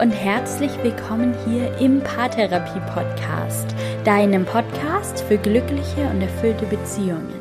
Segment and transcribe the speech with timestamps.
[0.00, 3.74] und herzlich willkommen hier im Paartherapie Podcast,
[4.04, 7.34] deinem Podcast für glückliche und erfüllte Beziehungen.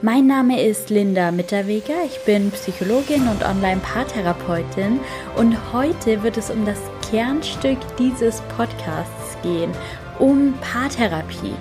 [0.00, 5.00] Mein Name ist Linda Mitterweger, ich bin Psychologin und Online-Paartherapeutin
[5.36, 6.78] und heute wird es um das
[7.10, 9.72] Kernstück dieses Podcasts gehen,
[10.20, 11.54] um Paartherapie.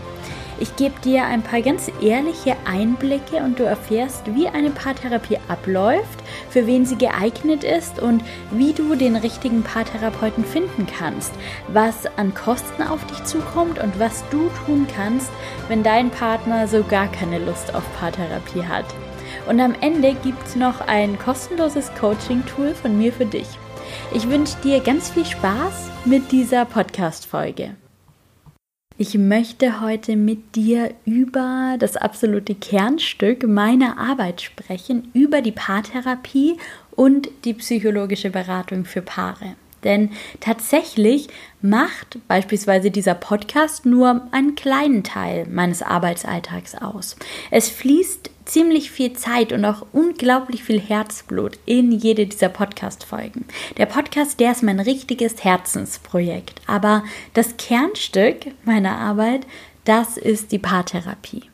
[0.62, 6.20] Ich gebe dir ein paar ganz ehrliche Einblicke und du erfährst, wie eine Paartherapie abläuft,
[6.50, 11.32] für wen sie geeignet ist und wie du den richtigen Paartherapeuten finden kannst,
[11.70, 15.32] was an Kosten auf dich zukommt und was du tun kannst,
[15.70, 18.86] wenn dein Partner so gar keine Lust auf Paartherapie hat.
[19.48, 23.48] Und am Ende gibt es noch ein kostenloses Coaching-Tool von mir für dich.
[24.14, 27.76] Ich wünsche dir ganz viel Spaß mit dieser Podcast-Folge.
[29.02, 36.58] Ich möchte heute mit dir über das absolute Kernstück meiner Arbeit sprechen, über die Paartherapie
[36.92, 39.56] und die psychologische Beratung für Paare.
[39.84, 41.28] Denn tatsächlich
[41.62, 47.16] macht beispielsweise dieser Podcast nur einen kleinen Teil meines Arbeitsalltags aus.
[47.52, 53.46] Es fließt ziemlich viel Zeit und auch unglaublich viel Herzblut in jede dieser Podcast-Folgen.
[53.78, 56.62] Der Podcast, der ist mein richtiges Herzensprojekt.
[56.68, 59.46] Aber das Kernstück meiner Arbeit,
[59.86, 61.49] das ist die Paartherapie.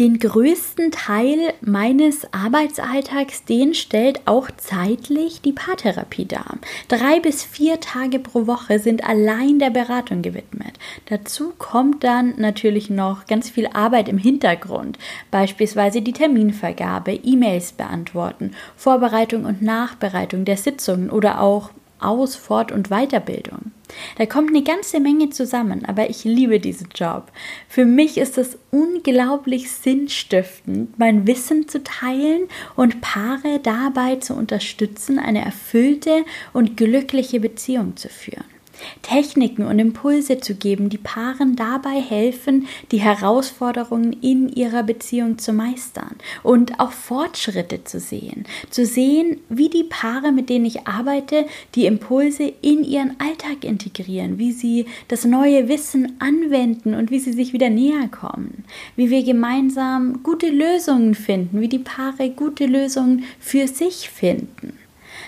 [0.00, 6.58] Den größten Teil meines Arbeitsalltags, den stellt auch zeitlich die Paartherapie dar.
[6.88, 10.80] Drei bis vier Tage pro Woche sind allein der Beratung gewidmet.
[11.06, 14.98] Dazu kommt dann natürlich noch ganz viel Arbeit im Hintergrund,
[15.30, 21.70] beispielsweise die Terminvergabe, E-Mails beantworten, Vorbereitung und Nachbereitung der Sitzungen oder auch
[22.00, 23.70] Aus-, Fort- und Weiterbildung.
[24.16, 27.30] Da kommt eine ganze Menge zusammen, aber ich liebe diesen Job.
[27.68, 35.18] Für mich ist es unglaublich sinnstiftend, mein Wissen zu teilen und Paare dabei zu unterstützen,
[35.18, 38.53] eine erfüllte und glückliche Beziehung zu führen.
[39.02, 45.52] Techniken und Impulse zu geben, die Paaren dabei helfen, die Herausforderungen in ihrer Beziehung zu
[45.52, 48.44] meistern und auch Fortschritte zu sehen.
[48.70, 54.38] Zu sehen, wie die Paare, mit denen ich arbeite, die Impulse in ihren Alltag integrieren,
[54.38, 58.64] wie sie das neue Wissen anwenden und wie sie sich wieder näher kommen.
[58.96, 64.78] Wie wir gemeinsam gute Lösungen finden, wie die Paare gute Lösungen für sich finden.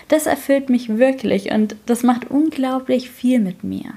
[0.07, 3.93] Das erfüllt mich wirklich und das macht unglaublich viel mit mir.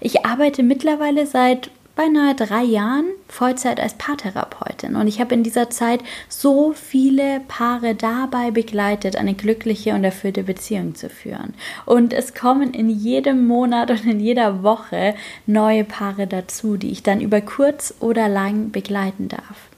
[0.00, 5.70] Ich arbeite mittlerweile seit beinahe drei Jahren Vollzeit als Paartherapeutin und ich habe in dieser
[5.70, 11.54] Zeit so viele Paare dabei begleitet, eine glückliche und erfüllte Beziehung zu führen.
[11.86, 15.14] Und es kommen in jedem Monat und in jeder Woche
[15.46, 19.70] neue Paare dazu, die ich dann über kurz oder lang begleiten darf.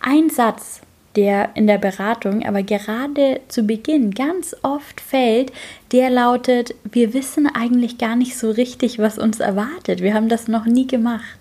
[0.00, 0.80] Ein Satz,
[1.16, 5.52] der in der Beratung aber gerade zu Beginn ganz oft fällt,
[5.92, 10.00] der lautet, wir wissen eigentlich gar nicht so richtig, was uns erwartet.
[10.00, 11.38] Wir haben das noch nie gemacht.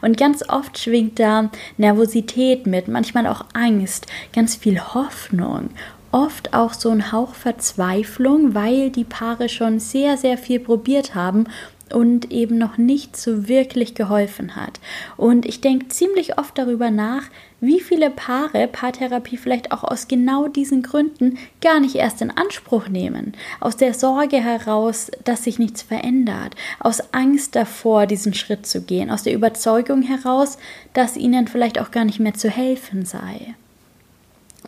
[0.00, 5.70] Und ganz oft schwingt da Nervosität mit, manchmal auch Angst, ganz viel Hoffnung,
[6.10, 11.46] oft auch so ein Hauch Verzweiflung, weil die Paare schon sehr, sehr viel probiert haben
[11.92, 14.80] und eben noch nicht so wirklich geholfen hat.
[15.16, 17.24] Und ich denke ziemlich oft darüber nach,
[17.60, 22.88] wie viele Paare Paartherapie vielleicht auch aus genau diesen Gründen gar nicht erst in Anspruch
[22.88, 23.32] nehmen.
[23.60, 29.10] Aus der Sorge heraus, dass sich nichts verändert, aus Angst davor, diesen Schritt zu gehen,
[29.10, 30.58] aus der Überzeugung heraus,
[30.92, 33.54] dass ihnen vielleicht auch gar nicht mehr zu helfen sei.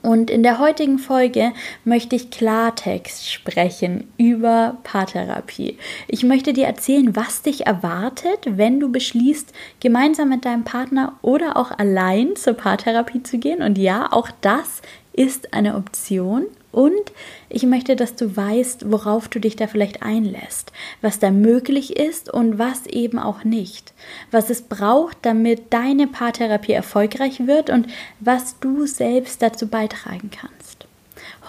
[0.02, 1.52] Und in der heutigen Folge
[1.84, 5.76] möchte ich Klartext sprechen über Paartherapie.
[6.08, 11.56] Ich möchte dir erzählen, was dich erwartet, wenn du beschließt, gemeinsam mit deinem Partner oder
[11.56, 13.62] auch allein zur Paartherapie zu gehen.
[13.62, 14.80] Und ja, auch das
[15.12, 16.46] ist eine Option.
[16.72, 17.12] Und
[17.48, 22.32] ich möchte, dass du weißt, worauf du dich da vielleicht einlässt, was da möglich ist
[22.32, 23.92] und was eben auch nicht,
[24.30, 27.89] was es braucht, damit deine Paartherapie erfolgreich wird und
[28.21, 30.59] was du selbst dazu beitragen kannst.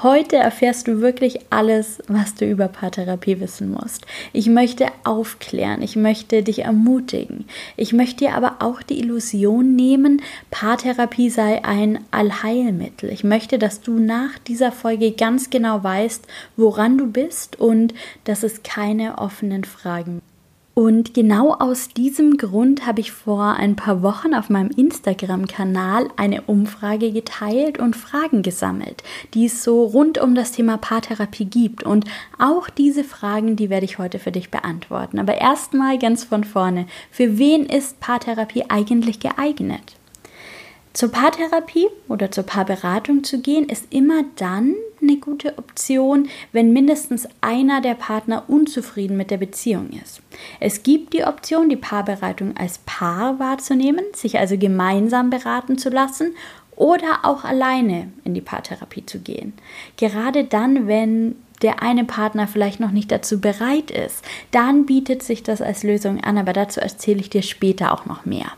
[0.03, 4.07] Heute erfährst du wirklich alles, was du über Paartherapie wissen musst.
[4.33, 7.45] Ich möchte aufklären, ich möchte dich ermutigen.
[7.77, 13.11] Ich möchte dir aber auch die Illusion nehmen, Paartherapie sei ein Allheilmittel.
[13.11, 16.25] Ich möchte, dass du nach dieser Folge ganz genau weißt,
[16.57, 17.93] woran du bist und
[18.23, 20.30] dass es keine offenen Fragen gibt.
[20.73, 26.43] Und genau aus diesem Grund habe ich vor ein paar Wochen auf meinem Instagram-Kanal eine
[26.43, 29.03] Umfrage geteilt und Fragen gesammelt,
[29.33, 31.83] die es so rund um das Thema Paartherapie gibt.
[31.83, 32.05] Und
[32.39, 35.19] auch diese Fragen, die werde ich heute für dich beantworten.
[35.19, 36.85] Aber erstmal ganz von vorne.
[37.11, 39.97] Für wen ist Paartherapie eigentlich geeignet?
[40.93, 47.27] Zur Paartherapie oder zur Paarberatung zu gehen, ist immer dann eine gute Option, wenn mindestens
[47.39, 50.21] einer der Partner unzufrieden mit der Beziehung ist.
[50.59, 56.35] Es gibt die Option, die Paarberatung als Paar wahrzunehmen, sich also gemeinsam beraten zu lassen
[56.75, 59.53] oder auch alleine in die Paartherapie zu gehen.
[59.95, 65.43] Gerade dann, wenn der eine Partner vielleicht noch nicht dazu bereit ist, dann bietet sich
[65.43, 68.51] das als Lösung an, aber dazu erzähle ich dir später auch noch mehr.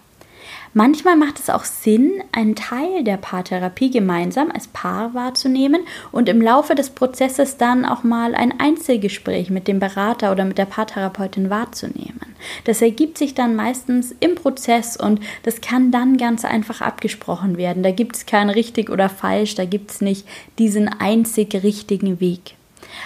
[0.76, 5.82] Manchmal macht es auch Sinn, einen Teil der Paartherapie gemeinsam als Paar wahrzunehmen
[6.12, 10.58] und im Laufe des Prozesses dann auch mal ein Einzelgespräch mit dem Berater oder mit
[10.58, 12.34] der Paartherapeutin wahrzunehmen.
[12.64, 17.84] Das ergibt sich dann meistens im Prozess und das kann dann ganz einfach abgesprochen werden.
[17.84, 20.28] Da gibt es kein richtig oder falsch, da gibt es nicht
[20.58, 22.56] diesen einzig richtigen Weg.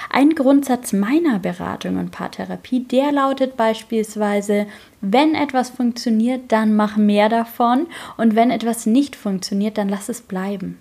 [0.09, 4.67] Ein Grundsatz meiner Beratung und Paartherapie, der lautet beispielsweise,
[5.01, 7.87] wenn etwas funktioniert, dann mach mehr davon
[8.17, 10.79] und wenn etwas nicht funktioniert, dann lass es bleiben.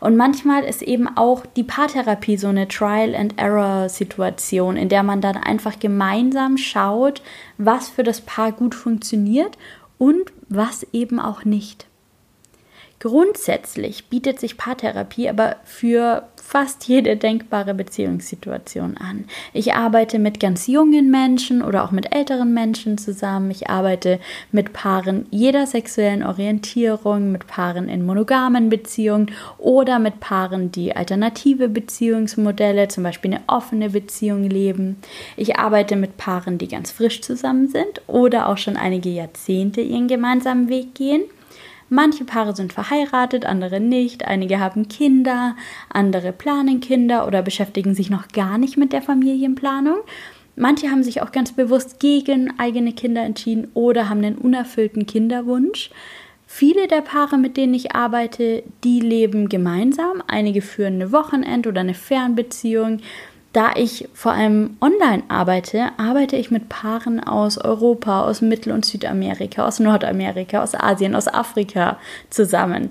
[0.00, 5.78] Und manchmal ist eben auch die Paartherapie so eine Trial-and-Error-Situation, in der man dann einfach
[5.78, 7.22] gemeinsam schaut,
[7.58, 9.58] was für das Paar gut funktioniert
[9.98, 11.86] und was eben auch nicht.
[12.98, 19.24] Grundsätzlich bietet sich Paartherapie aber für fast jede denkbare Beziehungssituation an.
[19.52, 23.50] Ich arbeite mit ganz jungen Menschen oder auch mit älteren Menschen zusammen.
[23.50, 24.20] Ich arbeite
[24.52, 31.68] mit Paaren jeder sexuellen Orientierung, mit Paaren in monogamen Beziehungen oder mit Paaren, die alternative
[31.68, 34.96] Beziehungsmodelle, zum Beispiel eine offene Beziehung leben.
[35.36, 40.06] Ich arbeite mit Paaren, die ganz frisch zusammen sind oder auch schon einige Jahrzehnte ihren
[40.06, 41.22] gemeinsamen Weg gehen.
[41.88, 45.54] Manche Paare sind verheiratet, andere nicht, einige haben Kinder,
[45.88, 49.98] andere planen Kinder oder beschäftigen sich noch gar nicht mit der Familienplanung.
[50.56, 55.90] Manche haben sich auch ganz bewusst gegen eigene Kinder entschieden oder haben einen unerfüllten Kinderwunsch.
[56.46, 60.22] Viele der Paare, mit denen ich arbeite, die leben gemeinsam.
[60.26, 63.00] Einige führen eine Wochenend- oder eine Fernbeziehung.
[63.56, 68.84] Da ich vor allem online arbeite, arbeite ich mit Paaren aus Europa, aus Mittel- und
[68.84, 71.98] Südamerika, aus Nordamerika, aus Asien, aus Afrika
[72.28, 72.90] zusammen.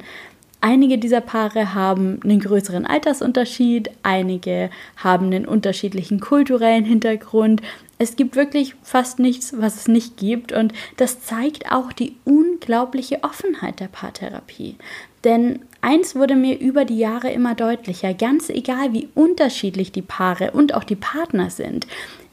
[0.62, 7.62] Einige dieser Paare haben einen größeren Altersunterschied, einige haben einen unterschiedlichen kulturellen Hintergrund.
[8.00, 13.24] Es gibt wirklich fast nichts, was es nicht gibt und das zeigt auch die unglaubliche
[13.24, 14.78] Offenheit der Paartherapie.
[15.24, 20.52] Denn eins wurde mir über die Jahre immer deutlicher, ganz egal wie unterschiedlich die Paare
[20.52, 21.88] und auch die Partner sind,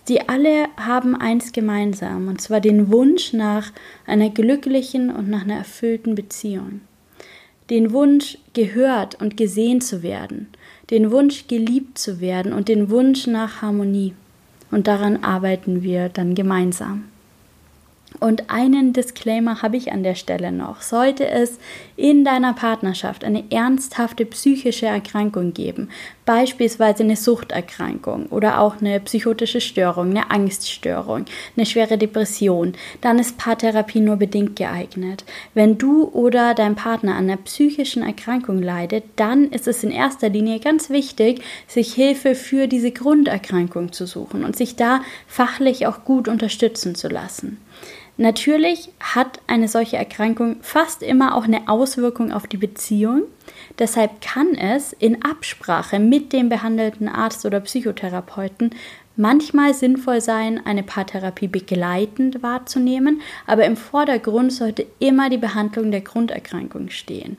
[0.05, 3.71] Sie alle haben eins gemeinsam, und zwar den Wunsch nach
[4.05, 6.81] einer glücklichen und nach einer erfüllten Beziehung.
[7.71, 10.49] Den Wunsch, gehört und gesehen zu werden,
[10.91, 14.15] den Wunsch, geliebt zu werden und den Wunsch nach Harmonie.
[14.73, 17.05] Und daran arbeiten wir dann gemeinsam.
[18.23, 20.81] Und einen Disclaimer habe ich an der Stelle noch.
[20.81, 21.59] Sollte es
[21.97, 25.89] in deiner Partnerschaft eine ernsthafte psychische Erkrankung geben,
[26.25, 31.25] beispielsweise eine Suchterkrankung oder auch eine psychotische Störung, eine Angststörung,
[31.57, 35.25] eine schwere Depression, dann ist Paartherapie nur bedingt geeignet.
[35.53, 40.29] Wenn du oder dein Partner an einer psychischen Erkrankung leidet, dann ist es in erster
[40.29, 46.05] Linie ganz wichtig, sich Hilfe für diese Grunderkrankung zu suchen und sich da fachlich auch
[46.05, 47.59] gut unterstützen zu lassen.
[48.19, 53.23] Natürlich hat eine solche Erkrankung fast immer auch eine Auswirkung auf die Beziehung.
[53.79, 58.75] Deshalb kann es in Absprache mit dem behandelten Arzt oder Psychotherapeuten
[59.17, 66.01] manchmal sinnvoll sein, eine Paartherapie begleitend wahrzunehmen, aber im Vordergrund sollte immer die Behandlung der
[66.01, 67.37] Grunderkrankung stehen.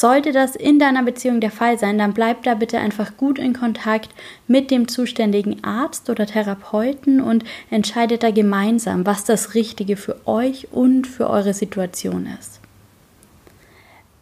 [0.00, 3.52] Sollte das in deiner Beziehung der Fall sein, dann bleib da bitte einfach gut in
[3.52, 4.10] Kontakt
[4.46, 10.68] mit dem zuständigen Arzt oder Therapeuten und entscheidet da gemeinsam, was das Richtige für euch
[10.70, 12.57] und für eure Situation ist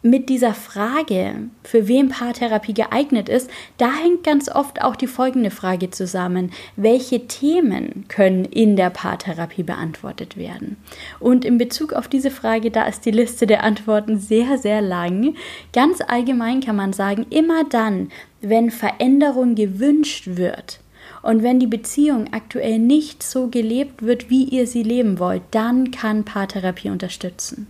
[0.09, 5.51] mit dieser Frage, für wen Paartherapie geeignet ist, da hängt ganz oft auch die folgende
[5.51, 6.51] Frage zusammen.
[6.75, 10.77] Welche Themen können in der Paartherapie beantwortet werden?
[11.19, 15.35] Und in Bezug auf diese Frage, da ist die Liste der Antworten sehr, sehr lang.
[15.73, 18.09] Ganz allgemein kann man sagen, immer dann,
[18.41, 20.79] wenn Veränderung gewünscht wird,
[21.23, 25.91] und wenn die Beziehung aktuell nicht so gelebt wird, wie ihr sie leben wollt, dann
[25.91, 27.67] kann Paartherapie unterstützen.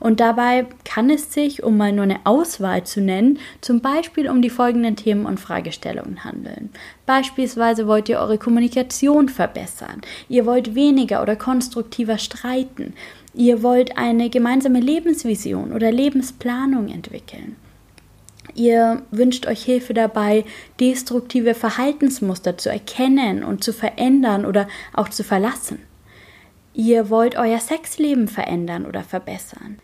[0.00, 4.42] Und dabei kann es sich, um mal nur eine Auswahl zu nennen, zum Beispiel um
[4.42, 6.70] die folgenden Themen und Fragestellungen handeln.
[7.06, 12.94] Beispielsweise wollt ihr eure Kommunikation verbessern, ihr wollt weniger oder konstruktiver streiten,
[13.34, 17.56] ihr wollt eine gemeinsame Lebensvision oder Lebensplanung entwickeln.
[18.54, 20.44] Ihr wünscht euch Hilfe dabei,
[20.78, 25.78] destruktive Verhaltensmuster zu erkennen und zu verändern oder auch zu verlassen.
[26.74, 29.78] Ihr wollt euer Sexleben verändern oder verbessern.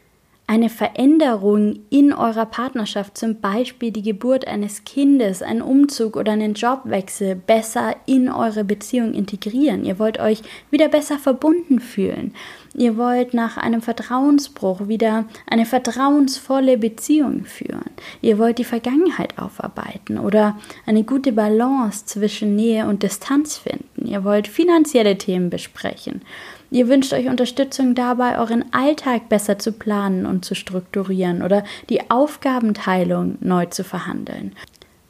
[0.51, 6.55] eine Veränderung in eurer Partnerschaft, zum Beispiel die Geburt eines Kindes, ein Umzug oder einen
[6.55, 9.85] Jobwechsel, besser in eure Beziehung integrieren.
[9.85, 10.41] Ihr wollt euch
[10.71, 12.33] wieder besser verbunden fühlen.
[12.75, 17.91] Ihr wollt nach einem Vertrauensbruch wieder eine vertrauensvolle Beziehung führen.
[18.23, 24.07] Ihr wollt die Vergangenheit aufarbeiten oder eine gute Balance zwischen Nähe und Distanz finden.
[24.07, 26.23] Ihr wollt finanzielle Themen besprechen
[26.71, 32.11] Ihr wünscht euch Unterstützung dabei, euren Alltag besser zu planen und zu strukturieren oder die
[32.11, 34.53] Aufgabenteilung neu zu verhandeln.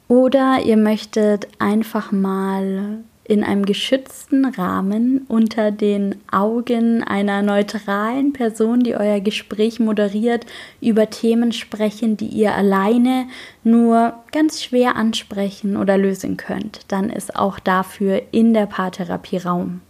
[0.07, 8.79] Oder ihr möchtet einfach mal in einem geschützten Rahmen unter den Augen einer neutralen Person,
[8.79, 10.47] die euer Gespräch moderiert,
[10.81, 13.27] über Themen sprechen, die ihr alleine
[13.63, 16.79] nur ganz schwer ansprechen oder lösen könnt.
[16.87, 19.81] Dann ist auch dafür in der Paartherapie Raum.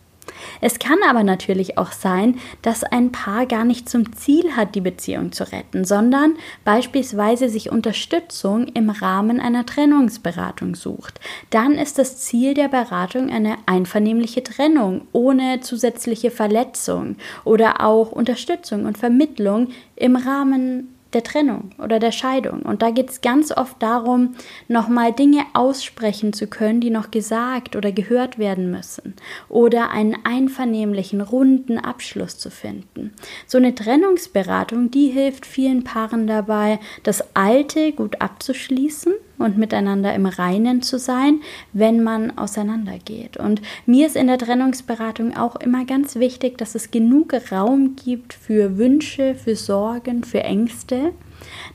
[0.62, 4.82] Es kann aber natürlich auch sein, dass ein Paar gar nicht zum Ziel hat, die
[4.82, 11.20] Beziehung zu retten, sondern beispielsweise sich Unterstützung im Rahmen einer Trennungsberatung sucht.
[11.50, 18.86] Dann ist das Ziel der Beratung eine einvernehmliche Trennung ohne zusätzliche Verletzung oder auch Unterstützung
[18.86, 22.62] und Vermittlung im Rahmen der Trennung oder der Scheidung.
[22.62, 24.36] Und da geht es ganz oft darum,
[24.68, 29.16] nochmal Dinge aussprechen zu können, die noch gesagt oder gehört werden müssen.
[29.48, 33.14] Oder einen einvernehmlichen, runden Abschluss zu finden.
[33.48, 40.26] So eine Trennungsberatung, die hilft vielen Paaren dabei, das Alte gut abzuschließen und miteinander im
[40.26, 41.42] Reinen zu sein,
[41.74, 43.38] wenn man auseinandergeht.
[43.38, 48.34] Und mir ist in der Trennungsberatung auch immer ganz wichtig, dass es genug Raum gibt
[48.34, 51.14] für Wünsche, für Sorgen, für Ängste,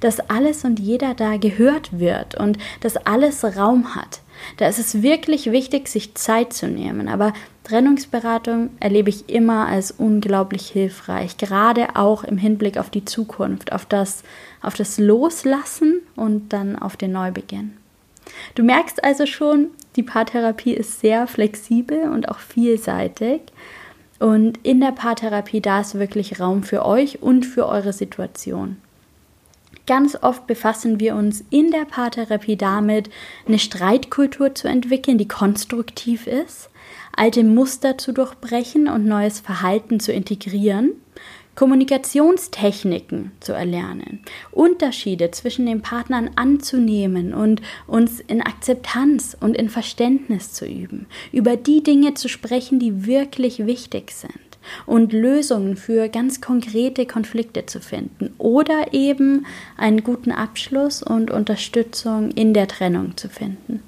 [0.01, 4.21] dass alles und jeder da gehört wird und dass alles Raum hat.
[4.57, 7.09] Da ist es wirklich wichtig, sich Zeit zu nehmen.
[7.09, 7.33] Aber
[7.65, 13.87] Trennungsberatung erlebe ich immer als unglaublich hilfreich, gerade auch im Hinblick auf die Zukunft, auf
[13.87, 14.23] das,
[14.63, 17.77] auf das Loslassen und dann auf den Neubeginn.
[18.55, 23.43] Du merkst also schon, die Paartherapie ist sehr flexibel und auch vielseitig.
[24.19, 28.77] Und in der Paartherapie, da ist wirklich Raum für euch und für eure Situation.
[29.87, 33.11] Ganz oft befassen wir uns in der Paartherapie damit,
[33.47, 36.71] eine Streitkultur zu entwickeln, die konstruktiv ist,
[37.15, 40.93] alte Muster zu durchbrechen und neues Verhalten zu integrieren,
[41.55, 50.53] Kommunikationstechniken zu erlernen, Unterschiede zwischen den Partnern anzunehmen und uns in Akzeptanz und in Verständnis
[50.53, 54.54] zu üben, über die Dinge zu sprechen, die wirklich wichtig sind
[54.87, 62.31] und Lösungen für ganz konkrete Konflikte zu finden oder eben einen guten Abschluss und Unterstützung
[62.31, 63.83] in der Trennung zu finden.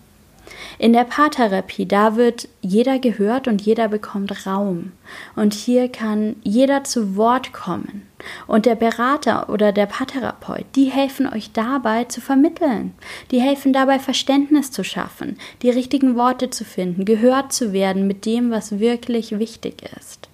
[0.78, 4.92] In der Paartherapie, da wird jeder gehört und jeder bekommt Raum.
[5.34, 8.02] Und hier kann jeder zu Wort kommen.
[8.46, 12.94] Und der Berater oder der Paartherapeut, die helfen euch dabei zu vermitteln.
[13.30, 18.26] Die helfen dabei, Verständnis zu schaffen, die richtigen Worte zu finden, gehört zu werden mit
[18.26, 20.25] dem, was wirklich wichtig ist.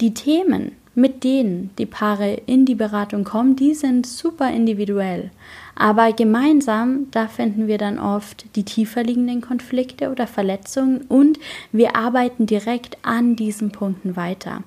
[0.00, 5.30] Die Themen, mit denen die Paare in die Beratung kommen, die sind super individuell.
[5.76, 11.38] Aber gemeinsam, da finden wir dann oft die tiefer liegenden Konflikte oder Verletzungen und
[11.72, 14.62] wir arbeiten direkt an diesen Punkten weiter.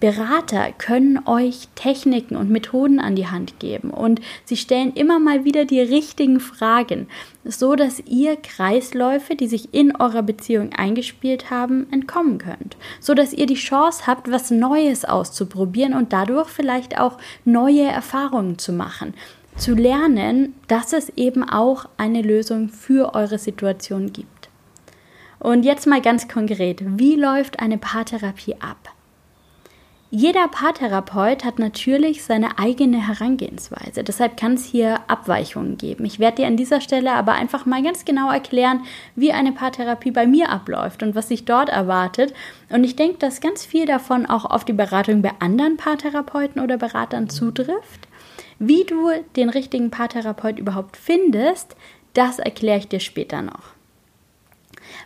[0.00, 5.44] Berater können euch Techniken und Methoden an die Hand geben und sie stellen immer mal
[5.44, 7.08] wieder die richtigen Fragen,
[7.44, 13.32] so dass ihr Kreisläufe, die sich in eurer Beziehung eingespielt haben, entkommen könnt, so dass
[13.32, 19.14] ihr die Chance habt, was Neues auszuprobieren und dadurch vielleicht auch neue Erfahrungen zu machen
[19.60, 24.48] zu lernen, dass es eben auch eine Lösung für eure Situation gibt.
[25.38, 28.94] Und jetzt mal ganz konkret, wie läuft eine Paartherapie ab?
[30.12, 34.02] Jeder Paartherapeut hat natürlich seine eigene Herangehensweise.
[34.02, 36.04] Deshalb kann es hier Abweichungen geben.
[36.04, 38.80] Ich werde dir an dieser Stelle aber einfach mal ganz genau erklären,
[39.14, 42.34] wie eine Paartherapie bei mir abläuft und was sich dort erwartet.
[42.70, 46.76] Und ich denke, dass ganz viel davon auch auf die Beratung bei anderen Paartherapeuten oder
[46.76, 48.09] Beratern zutrifft.
[48.62, 51.76] Wie du den richtigen Paartherapeut überhaupt findest,
[52.12, 53.72] das erkläre ich dir später noch.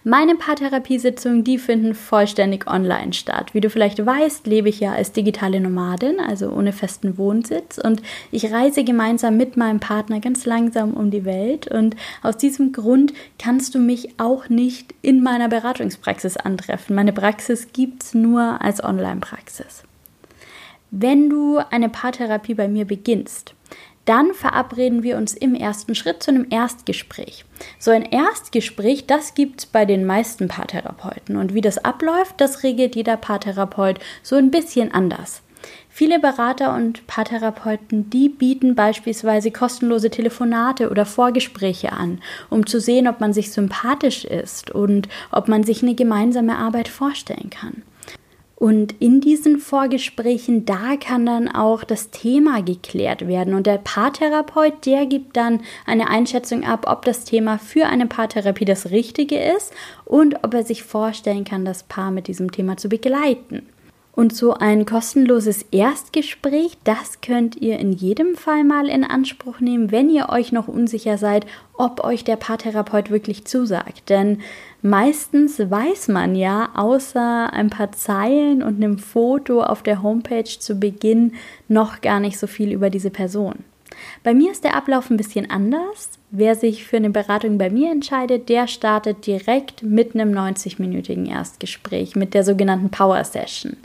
[0.03, 3.55] Meine Paartherapiesitzungen, die finden vollständig online statt.
[3.55, 8.03] Wie du vielleicht weißt, lebe ich ja als digitale Nomadin, also ohne festen Wohnsitz und
[8.33, 11.95] ich reise gemeinsam mit meinem Partner ganz langsam um die Welt und
[12.25, 16.97] aus diesem Grund kannst du mich auch nicht in meiner Beratungspraxis antreffen.
[16.97, 19.85] Meine Praxis gibt es nur als Online-Praxis.
[20.97, 23.55] Wenn du eine Paartherapie bei mir beginnst,
[24.05, 27.45] dann verabreden wir uns im ersten Schritt zu einem Erstgespräch.
[27.81, 31.37] So ein Erstgespräch, das gibt es bei den meisten Paartherapeuten.
[31.37, 35.43] Und wie das abläuft, das regelt jeder Paartherapeut so ein bisschen anders.
[35.89, 42.21] Viele Berater und Paartherapeuten, die bieten beispielsweise kostenlose Telefonate oder Vorgespräche an,
[42.51, 46.87] um zu sehen, ob man sich sympathisch ist und ob man sich eine gemeinsame Arbeit
[46.87, 47.83] vorstellen kann.
[48.65, 53.53] Und in diesen Vorgesprächen, da kann dann auch das Thema geklärt werden.
[53.53, 58.65] Und der Paartherapeut, der gibt dann eine Einschätzung ab, ob das Thema für eine Paartherapie
[58.65, 59.75] das Richtige ist
[60.07, 63.67] und ob er sich vorstellen kann, das Paar mit diesem Thema zu begleiten.
[64.15, 69.91] Und so ein kostenloses Erstgespräch, das könnt ihr in jedem Fall mal in Anspruch nehmen,
[69.91, 74.09] wenn ihr euch noch unsicher seid, ob euch der Paartherapeut wirklich zusagt.
[74.09, 74.39] Denn
[74.83, 80.77] meistens weiß man ja, außer ein paar Zeilen und einem Foto auf der Homepage zu
[80.77, 81.33] Beginn,
[81.67, 83.65] noch gar nicht so viel über diese Person.
[84.23, 86.11] Bei mir ist der Ablauf ein bisschen anders.
[86.37, 92.17] Wer sich für eine Beratung bei mir entscheidet, der startet direkt mit einem 90-minütigen Erstgespräch
[92.17, 93.77] mit der sogenannten Power Session.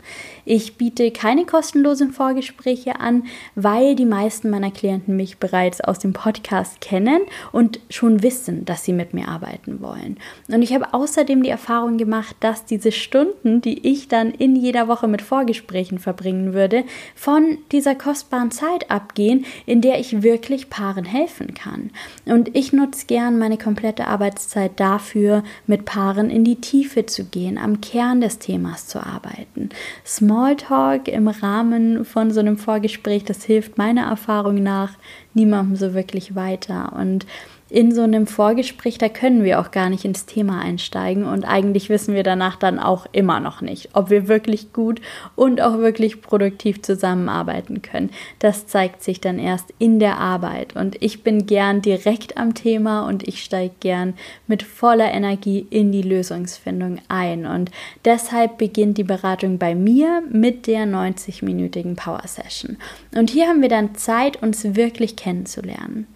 [0.44, 3.22] Ich biete keine kostenlosen Vorgespräche an,
[3.54, 7.20] weil die meisten meiner Klienten mich bereits aus dem Podcast kennen
[7.52, 10.16] und schon wissen, dass sie mit mir arbeiten wollen.
[10.48, 14.88] Und ich habe außerdem die Erfahrung gemacht, dass diese Stunden, die ich dann in jeder
[14.88, 16.82] Woche mit Vorgesprächen verbringen würde,
[17.14, 21.90] von dieser kostbaren Zeit abgehen, in der ich wirklich Paaren helfen kann.
[22.24, 27.24] Und und ich nutze gern meine komplette Arbeitszeit dafür, mit Paaren in die Tiefe zu
[27.24, 29.68] gehen, am Kern des Themas zu arbeiten.
[30.06, 34.94] Smalltalk im Rahmen von so einem Vorgespräch, das hilft meiner Erfahrung nach
[35.34, 36.94] niemandem so wirklich weiter.
[36.98, 37.26] Und
[37.70, 41.88] in so einem Vorgespräch, da können wir auch gar nicht ins Thema einsteigen und eigentlich
[41.88, 45.00] wissen wir danach dann auch immer noch nicht, ob wir wirklich gut
[45.36, 48.10] und auch wirklich produktiv zusammenarbeiten können.
[48.40, 53.06] Das zeigt sich dann erst in der Arbeit und ich bin gern direkt am Thema
[53.06, 54.14] und ich steige gern
[54.46, 57.70] mit voller Energie in die Lösungsfindung ein und
[58.04, 62.78] deshalb beginnt die Beratung bei mir mit der 90-minütigen Power Session.
[63.14, 66.06] Und hier haben wir dann Zeit, uns wirklich kennenzulernen.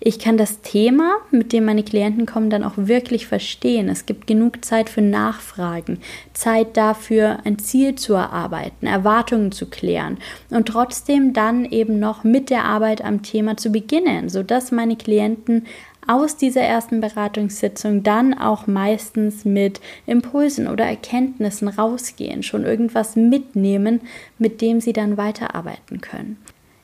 [0.00, 3.88] Ich kann das Thema, mit dem meine Klienten kommen, dann auch wirklich verstehen.
[3.88, 5.98] Es gibt genug Zeit für Nachfragen,
[6.34, 10.18] Zeit dafür, ein Ziel zu erarbeiten, Erwartungen zu klären
[10.50, 15.66] und trotzdem dann eben noch mit der Arbeit am Thema zu beginnen, sodass meine Klienten
[16.06, 24.00] aus dieser ersten Beratungssitzung dann auch meistens mit Impulsen oder Erkenntnissen rausgehen, schon irgendwas mitnehmen,
[24.38, 26.38] mit dem sie dann weiterarbeiten können.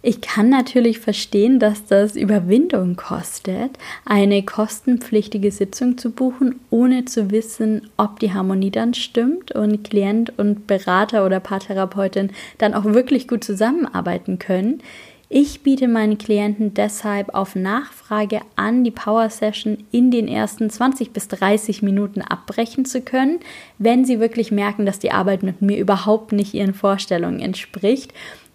[0.06, 3.70] Ich kann natürlich verstehen, dass das Überwindung kostet,
[4.04, 10.38] eine kostenpflichtige Sitzung zu buchen, ohne zu wissen, ob die Harmonie dann stimmt und Klient
[10.38, 14.82] und Berater oder Paartherapeutin dann auch wirklich gut zusammenarbeiten können.
[15.30, 21.12] Ich biete meinen Klienten deshalb auf Nachfrage an, die Power Session in den ersten 20
[21.12, 23.40] bis 30 Minuten abbrechen zu können,
[23.78, 28.12] wenn sie wirklich merken, dass die Arbeit mit mir überhaupt nicht ihren Vorstellungen entspricht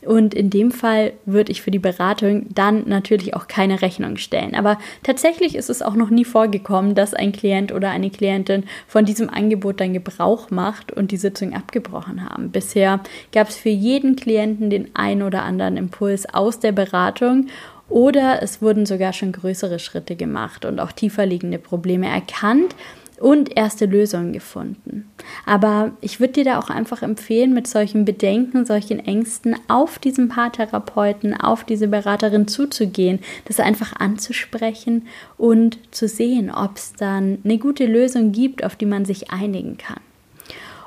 [0.10, 4.56] und in dem Fall würde ich für die Beratung dann natürlich auch keine Rechnung stellen.
[4.56, 9.06] Aber tatsächlich ist es auch noch nie vorgekommen, dass ein Klient oder eine Klientin von
[9.06, 12.50] diesem Angebot dann Gebrauch macht und die Sitzung abgebrochen haben.
[12.50, 17.46] Bisher gab es für jeden Klienten den ein oder anderen Impuls aus der Beratung
[17.88, 22.74] oder es wurden sogar schon größere Schritte gemacht und auch tiefer liegende Probleme erkannt
[23.20, 25.10] und erste Lösungen gefunden.
[25.46, 30.30] Aber ich würde dir da auch einfach empfehlen, mit solchen Bedenken, solchen Ängsten auf diesen
[30.30, 37.58] Paartherapeuten, auf diese Beraterin zuzugehen, das einfach anzusprechen und zu sehen, ob es dann eine
[37.58, 40.02] gute Lösung gibt, auf die man sich einigen kann.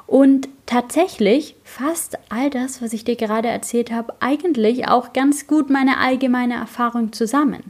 [0.07, 5.71] Und tatsächlich fasst all das, was ich dir gerade erzählt habe, eigentlich auch ganz gut
[5.71, 7.63] meine allgemeine Erfahrung zusammen.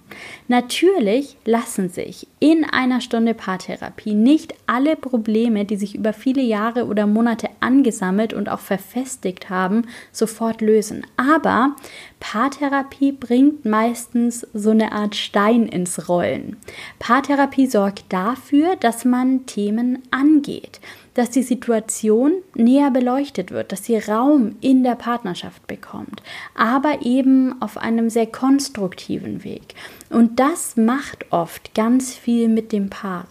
[0.49, 6.87] Natürlich lassen sich in einer Stunde Paartherapie nicht alle Probleme, die sich über viele Jahre
[6.87, 11.07] oder Monate angesammelt und auch verfestigt haben, sofort lösen.
[11.17, 11.77] Aber
[12.19, 16.57] Paartherapie bringt meistens so eine Art Stein ins Rollen.
[16.99, 20.81] Paartherapie sorgt dafür, dass man Themen angeht
[21.15, 26.23] dass die Situation näher beleuchtet wird, dass sie Raum in der Partnerschaft bekommt,
[26.55, 29.75] aber eben auf einem sehr konstruktiven Weg.
[30.11, 33.27] Und das macht oft ganz viel mit dem Paar.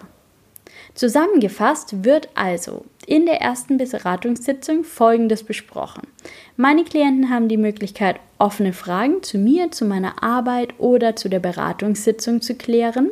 [0.93, 6.03] Zusammengefasst wird also in der ersten Beratungssitzung Folgendes besprochen.
[6.57, 11.39] Meine Klienten haben die Möglichkeit, offene Fragen zu mir, zu meiner Arbeit oder zu der
[11.39, 13.09] Beratungssitzung zu klären.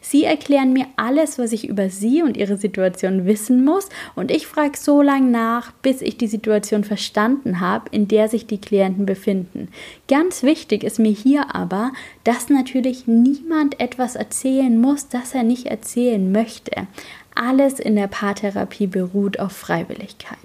[0.00, 4.46] Sie erklären mir alles, was ich über Sie und Ihre Situation wissen muss und ich
[4.46, 9.06] frage so lange nach, bis ich die Situation verstanden habe, in der sich die Klienten
[9.06, 9.68] befinden.
[10.08, 11.92] Ganz wichtig ist mir hier aber,
[12.24, 16.88] dass natürlich niemand etwas erzählen muss, das er nicht erzählen möchte.
[17.34, 20.38] Alles in der Paartherapie beruht auf Freiwilligkeit.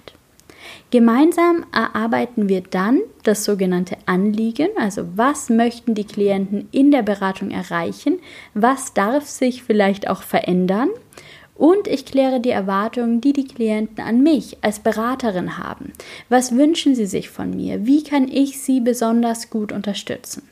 [0.90, 7.50] Gemeinsam erarbeiten wir dann das sogenannte Anliegen, also was möchten die Klienten in der Beratung
[7.50, 8.18] erreichen,
[8.54, 10.88] was darf sich vielleicht auch verändern
[11.58, 15.92] und ich kläre die Erwartungen, die die Klienten an mich als Beraterin haben.
[16.28, 17.84] Was wünschen sie sich von mir?
[17.84, 20.48] Wie kann ich sie besonders gut unterstützen?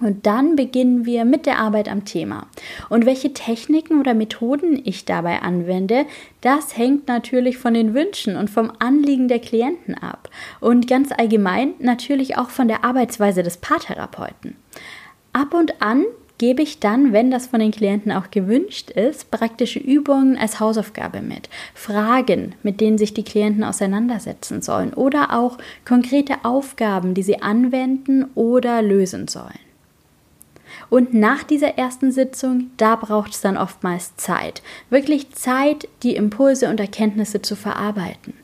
[0.00, 2.46] Und dann beginnen wir mit der Arbeit am Thema.
[2.88, 6.06] Und welche Techniken oder Methoden ich dabei anwende,
[6.40, 10.30] das hängt natürlich von den Wünschen und vom Anliegen der Klienten ab.
[10.60, 14.56] Und ganz allgemein natürlich auch von der Arbeitsweise des Paartherapeuten.
[15.32, 16.04] Ab und an
[16.40, 21.20] gebe ich dann, wenn das von den Klienten auch gewünscht ist, praktische Übungen als Hausaufgabe
[21.20, 27.42] mit, Fragen, mit denen sich die Klienten auseinandersetzen sollen oder auch konkrete Aufgaben, die sie
[27.42, 29.69] anwenden oder lösen sollen.
[30.90, 34.60] Und nach dieser ersten Sitzung, da braucht es dann oftmals Zeit.
[34.90, 38.34] Wirklich Zeit, die Impulse und Erkenntnisse zu verarbeiten.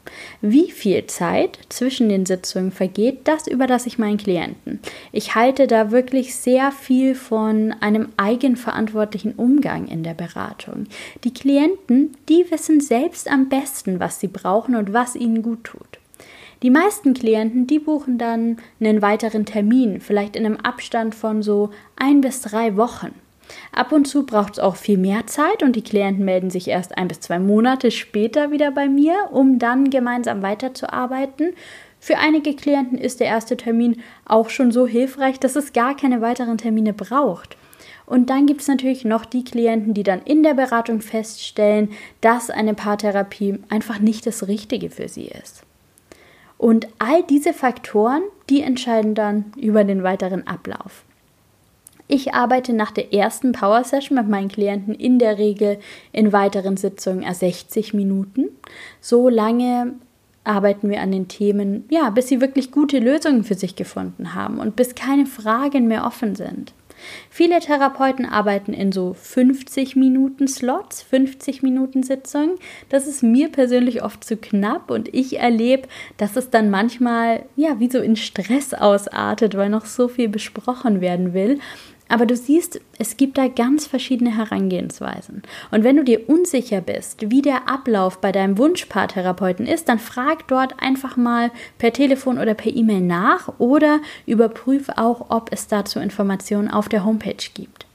[0.41, 4.81] Wie viel Zeit zwischen den Sitzungen vergeht, das überlasse ich meinen Klienten.
[5.11, 10.87] Ich halte da wirklich sehr viel von einem eigenverantwortlichen Umgang in der Beratung.
[11.25, 15.99] Die Klienten, die wissen selbst am besten, was sie brauchen und was ihnen gut tut.
[16.63, 21.71] Die meisten Klienten, die buchen dann einen weiteren Termin, vielleicht in einem Abstand von so
[21.97, 23.15] ein bis drei Wochen.
[23.73, 26.97] Ab und zu braucht es auch viel mehr Zeit und die Klienten melden sich erst
[26.97, 31.53] ein bis zwei Monate später wieder bei mir, um dann gemeinsam weiterzuarbeiten.
[32.01, 36.21] Für einige Klienten ist der erste Termin auch schon so hilfreich, dass es gar keine
[36.21, 37.57] weiteren Termine braucht.
[38.07, 41.91] Und dann gibt es natürlich noch die Klienten, die dann in der Beratung feststellen,
[42.21, 45.66] dass eine Paartherapie einfach nicht das Richtige für sie ist.
[46.59, 51.05] Und all diese Faktoren, die entscheiden dann über den weiteren Ablauf.
[52.09, 55.79] Ich arbeite nach der ersten Power Session mit meinen Klienten in der Regel
[56.13, 58.49] in weiteren Sitzungen 60 Minuten.
[59.01, 59.95] So lange
[60.45, 64.59] arbeiten wir an den Themen, ja, bis sie wirklich gute Lösungen für sich gefunden haben
[64.59, 66.73] und bis keine Fragen mehr offen sind.
[67.31, 72.57] Viele Therapeuten arbeiten in so 50 Minuten Slots, 50 Minuten Sitzungen.
[72.89, 77.79] Das ist mir persönlich oft zu knapp und ich erlebe, dass es dann manchmal ja
[77.81, 81.59] wie so in Stress ausartet, weil noch so viel besprochen werden will.
[82.09, 85.43] Aber du siehst, es gibt da ganz verschiedene Herangehensweisen.
[85.71, 90.47] Und wenn du dir unsicher bist, wie der Ablauf bei deinem Wunschpaartherapeuten ist, dann frag
[90.47, 95.99] dort einfach mal per Telefon oder per E-Mail nach oder überprüf auch, ob es dazu
[95.99, 97.87] Informationen auf der Homepage gibt.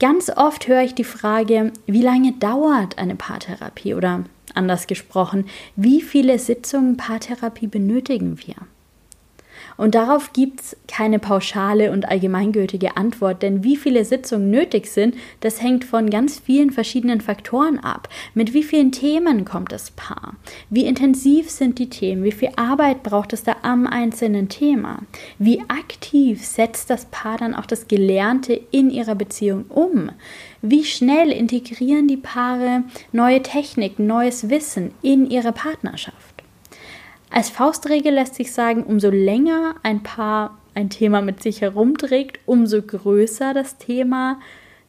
[0.00, 4.24] Ganz oft höre ich die Frage, wie lange dauert eine Paartherapie oder
[4.54, 5.46] anders gesprochen,
[5.76, 8.56] wie viele Sitzungen Paartherapie benötigen wir?
[9.76, 15.16] Und darauf gibt es keine pauschale und allgemeingültige Antwort, denn wie viele Sitzungen nötig sind,
[15.40, 18.08] das hängt von ganz vielen verschiedenen Faktoren ab.
[18.34, 20.34] Mit wie vielen Themen kommt das Paar?
[20.70, 22.22] Wie intensiv sind die Themen?
[22.22, 25.00] Wie viel Arbeit braucht es da am einzelnen Thema?
[25.38, 30.10] Wie aktiv setzt das Paar dann auch das Gelernte in ihrer Beziehung um?
[30.62, 36.33] Wie schnell integrieren die Paare neue Techniken, neues Wissen in ihre Partnerschaft?
[37.34, 42.80] Als Faustregel lässt sich sagen, umso länger ein Paar ein Thema mit sich herumträgt, umso
[42.80, 44.38] größer das Thema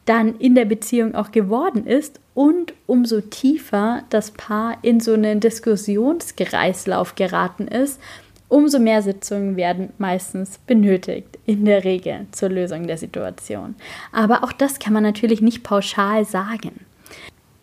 [0.06, 5.40] dann in der Beziehung auch geworden ist und umso tiefer das Paar in so einen
[5.40, 8.00] Diskussionskreislauf geraten ist,
[8.48, 13.74] umso mehr Sitzungen werden meistens benötigt, in der Regel zur Lösung der Situation.
[14.12, 16.86] Aber auch das kann man natürlich nicht pauschal sagen.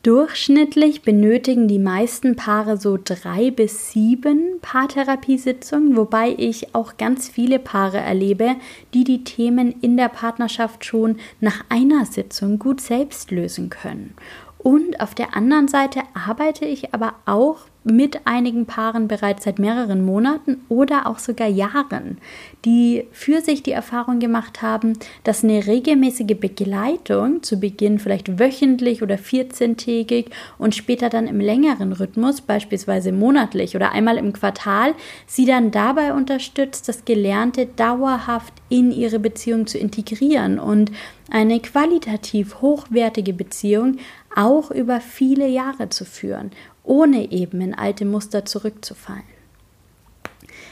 [0.03, 7.61] Durchschnittlich benötigen die meisten Paare so drei bis sieben Paartherapiesitzungen, wobei ich auch ganz viele
[7.61, 8.57] Paare erlebe,
[8.95, 14.15] die die Themen in der Partnerschaft schon nach einer Sitzung gut selbst lösen können.
[14.63, 20.05] Und auf der anderen Seite arbeite ich aber auch mit einigen Paaren bereits seit mehreren
[20.05, 22.19] Monaten oder auch sogar Jahren,
[22.65, 24.93] die für sich die Erfahrung gemacht haben,
[25.25, 30.27] dass eine regelmäßige Begleitung zu Beginn vielleicht wöchentlich oder 14-tägig
[30.59, 34.95] und später dann im längeren Rhythmus, beispielsweise monatlich oder einmal im Quartal,
[35.27, 40.93] sie dann dabei unterstützt, das Gelernte dauerhaft in ihre Beziehung zu integrieren und
[41.31, 43.97] eine qualitativ hochwertige Beziehung
[44.37, 46.51] auch über viele Jahre zu führen
[46.85, 49.23] ohne eben in alte Muster zurückzufallen.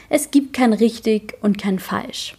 [0.09, 2.37] Es gibt kein richtig und kein falsch.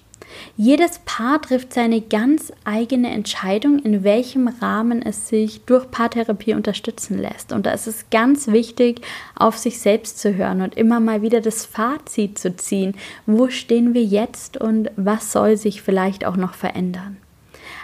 [0.57, 7.19] Jedes Paar trifft seine ganz eigene Entscheidung, in welchem Rahmen es sich durch Paartherapie unterstützen
[7.19, 7.53] lässt.
[7.53, 9.03] Und da ist es ganz wichtig,
[9.37, 12.95] auf sich selbst zu hören und immer mal wieder das Fazit zu ziehen.
[13.27, 17.19] Wo stehen wir jetzt und was soll sich vielleicht auch noch verändern?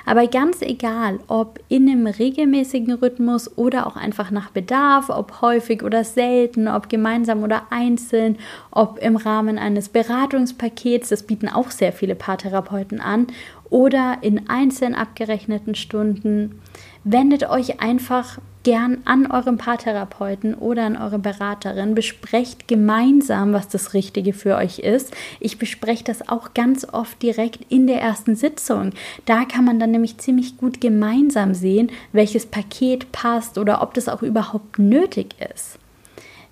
[0.09, 5.83] Aber ganz egal, ob in einem regelmäßigen Rhythmus oder auch einfach nach Bedarf, ob häufig
[5.83, 8.39] oder selten, ob gemeinsam oder einzeln,
[8.71, 13.27] ob im Rahmen eines Beratungspakets, das bieten auch sehr viele Paartherapeuten an,
[13.71, 16.61] oder in einzeln abgerechneten Stunden,
[17.05, 21.95] wendet euch einfach gern an eurem Paartherapeuten oder an eure Beraterin.
[21.95, 25.15] Besprecht gemeinsam, was das Richtige für euch ist.
[25.41, 28.91] Ich bespreche das auch ganz oft direkt in der ersten Sitzung.
[29.25, 34.09] Da kann man dann nämlich ziemlich gut gemeinsam sehen, welches Paket passt oder ob das
[34.09, 35.79] auch überhaupt nötig ist.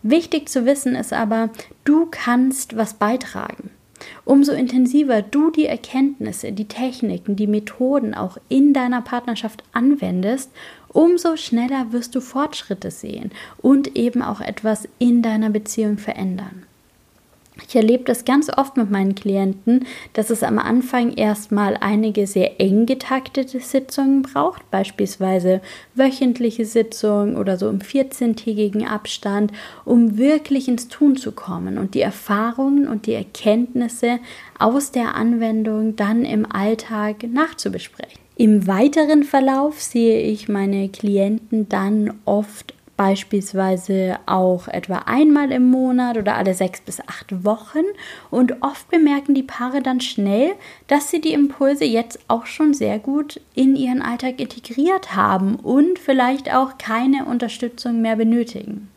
[0.02, 1.50] Wichtig zu wissen ist aber,
[1.85, 3.70] du kannst was beitragen.
[4.26, 10.50] Umso intensiver du die Erkenntnisse, die Techniken, die Methoden auch in deiner Partnerschaft anwendest,
[10.88, 16.65] umso schneller wirst du Fortschritte sehen und eben auch etwas in deiner Beziehung verändern.
[17.66, 22.60] Ich erlebe das ganz oft mit meinen Klienten, dass es am Anfang erstmal einige sehr
[22.60, 25.60] eng getaktete Sitzungen braucht, beispielsweise
[25.94, 29.52] wöchentliche Sitzungen oder so im 14-tägigen Abstand,
[29.84, 34.18] um wirklich ins Tun zu kommen und die Erfahrungen und die Erkenntnisse
[34.58, 38.20] aus der Anwendung dann im Alltag nachzubesprechen.
[38.38, 46.16] Im weiteren Verlauf sehe ich meine Klienten dann oft beispielsweise auch etwa einmal im Monat
[46.16, 47.85] oder alle sechs bis acht Wochen.
[48.30, 50.54] Und oft bemerken die Paare dann schnell,
[50.87, 55.98] dass sie die Impulse jetzt auch schon sehr gut in ihren Alltag integriert haben und
[55.98, 58.88] vielleicht auch keine Unterstützung mehr benötigen.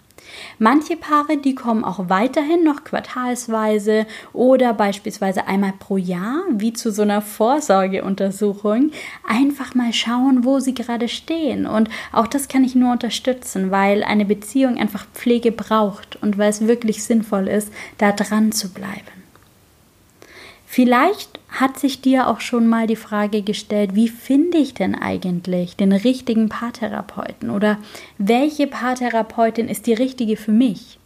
[0.57, 6.91] Manche Paare, die kommen auch weiterhin noch quartalsweise oder beispielsweise einmal pro Jahr, wie zu
[6.91, 8.91] so einer Vorsorgeuntersuchung,
[9.27, 11.65] einfach mal schauen, wo sie gerade stehen.
[11.65, 16.49] Und auch das kann ich nur unterstützen, weil eine Beziehung einfach Pflege braucht und weil
[16.49, 19.19] es wirklich sinnvoll ist, da dran zu bleiben.
[20.71, 25.75] Vielleicht hat sich dir auch schon mal die Frage gestellt, wie finde ich denn eigentlich
[25.75, 27.79] den richtigen Paartherapeuten oder
[28.19, 30.99] welche Paartherapeutin ist die richtige für mich?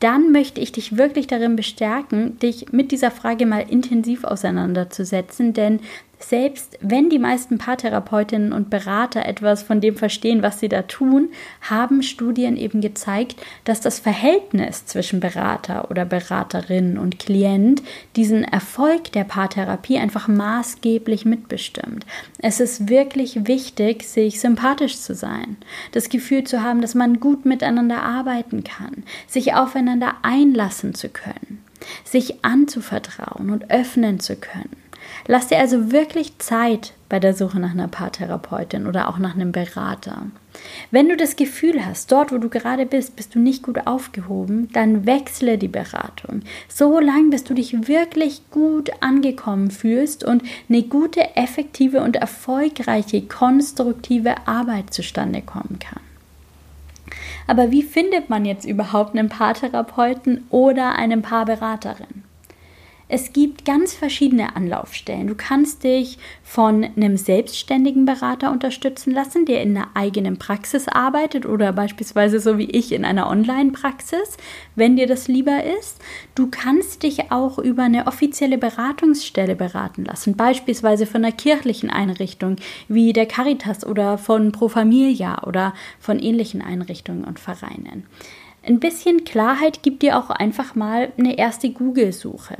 [0.00, 5.80] Dann möchte ich dich wirklich darin bestärken, dich mit dieser Frage mal intensiv auseinanderzusetzen, denn
[6.22, 11.30] selbst wenn die meisten Paartherapeutinnen und Berater etwas von dem verstehen, was sie da tun,
[11.60, 17.82] haben Studien eben gezeigt, dass das Verhältnis zwischen Berater oder Beraterin und Klient
[18.16, 22.06] diesen Erfolg der Paartherapie einfach maßgeblich mitbestimmt.
[22.38, 25.56] Es ist wirklich wichtig, sich sympathisch zu sein,
[25.92, 31.62] das Gefühl zu haben, dass man gut miteinander arbeiten kann, sich aufeinander einlassen zu können,
[32.04, 34.81] sich anzuvertrauen und öffnen zu können.
[35.26, 39.52] Lass dir also wirklich Zeit bei der Suche nach einer Paartherapeutin oder auch nach einem
[39.52, 40.26] Berater.
[40.90, 44.68] Wenn du das Gefühl hast, dort wo du gerade bist, bist du nicht gut aufgehoben,
[44.72, 46.42] dann wechsle die Beratung.
[46.68, 53.22] So lange, bis du dich wirklich gut angekommen fühlst und eine gute, effektive und erfolgreiche,
[53.22, 56.00] konstruktive Arbeit zustande kommen kann.
[57.46, 62.21] Aber wie findet man jetzt überhaupt einen Paartherapeuten oder eine Paarberaterin?
[63.08, 65.26] Es gibt ganz verschiedene Anlaufstellen.
[65.26, 71.44] Du kannst dich von einem selbstständigen Berater unterstützen lassen, der in einer eigenen Praxis arbeitet
[71.44, 74.36] oder beispielsweise so wie ich in einer Online-Praxis,
[74.76, 76.00] wenn dir das lieber ist.
[76.34, 82.56] Du kannst dich auch über eine offizielle Beratungsstelle beraten lassen, beispielsweise von einer kirchlichen Einrichtung
[82.88, 88.06] wie der Caritas oder von Pro Familia oder von ähnlichen Einrichtungen und Vereinen.
[88.64, 92.58] Ein bisschen Klarheit gibt dir auch einfach mal eine erste Google-Suche.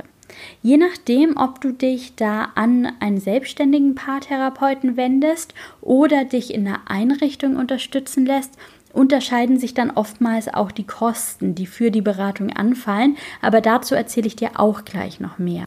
[0.61, 6.81] Je nachdem, ob du dich da an einen selbstständigen Paartherapeuten wendest oder dich in einer
[6.87, 8.57] Einrichtung unterstützen lässt,
[8.93, 14.27] unterscheiden sich dann oftmals auch die Kosten, die für die Beratung anfallen, aber dazu erzähle
[14.27, 15.65] ich dir auch gleich noch mehr.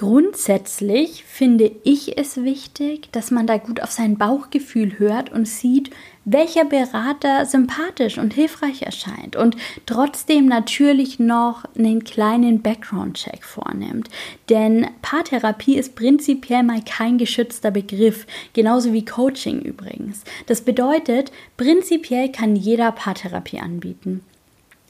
[0.00, 5.90] Grundsätzlich finde ich es wichtig, dass man da gut auf sein Bauchgefühl hört und sieht,
[6.24, 9.56] welcher Berater sympathisch und hilfreich erscheint und
[9.86, 14.08] trotzdem natürlich noch einen kleinen Background-Check vornimmt.
[14.48, 20.22] Denn Paartherapie ist prinzipiell mal kein geschützter Begriff, genauso wie Coaching übrigens.
[20.46, 24.22] Das bedeutet, prinzipiell kann jeder Paartherapie anbieten.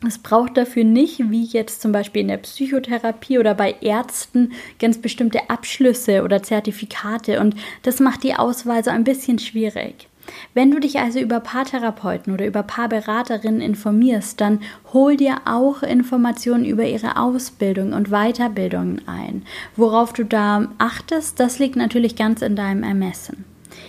[0.06, 4.96] Es braucht dafür nicht, wie jetzt zum Beispiel in der Psychotherapie oder bei Ärzten, ganz
[4.96, 10.09] bestimmte Abschlüsse oder Zertifikate und das macht die Auswahl so ein bisschen schwierig.
[10.54, 14.60] Wenn du dich also über Paartherapeuten oder über Paarberaterinnen informierst, dann
[14.92, 19.42] hol dir auch Informationen über ihre Ausbildung und Weiterbildungen ein.
[19.76, 23.44] Worauf du da achtest, das liegt natürlich ganz in deinem Ermessen.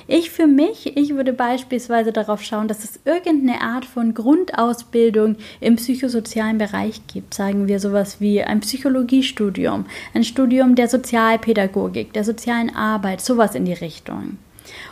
[0.08, 5.75] Ich für mich, ich würde beispielsweise darauf schauen, dass es irgendeine Art von Grundausbildung im
[5.75, 7.34] psychosozialen Bereich gibt.
[7.34, 13.65] Sagen wir sowas wie ein Psychologiestudium, ein Studium der Sozialpädagogik, der sozialen Arbeit, sowas in
[13.65, 14.38] die Richtung.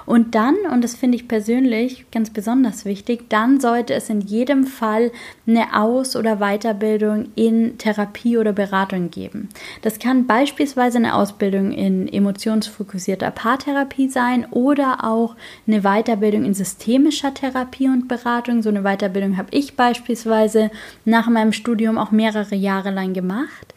[0.06, 4.66] Und dann, und das finde ich persönlich ganz besonders wichtig, dann sollte es in jedem
[4.66, 5.12] Fall
[5.48, 9.50] eine Aus- oder Weiterbildung in Therapie oder Beratung geben.
[9.82, 15.36] Das kann beispielsweise eine Ausbildung in emotionsfokussierter Paartherapie sein oder auch
[15.68, 18.62] eine Weiterbildung in systemischer Therapie und Beratung.
[18.62, 20.72] So eine Weiterbildung habe ich beispielsweise
[21.06, 23.74] nach meinem Studium auch mehrere Jahre lang gemacht.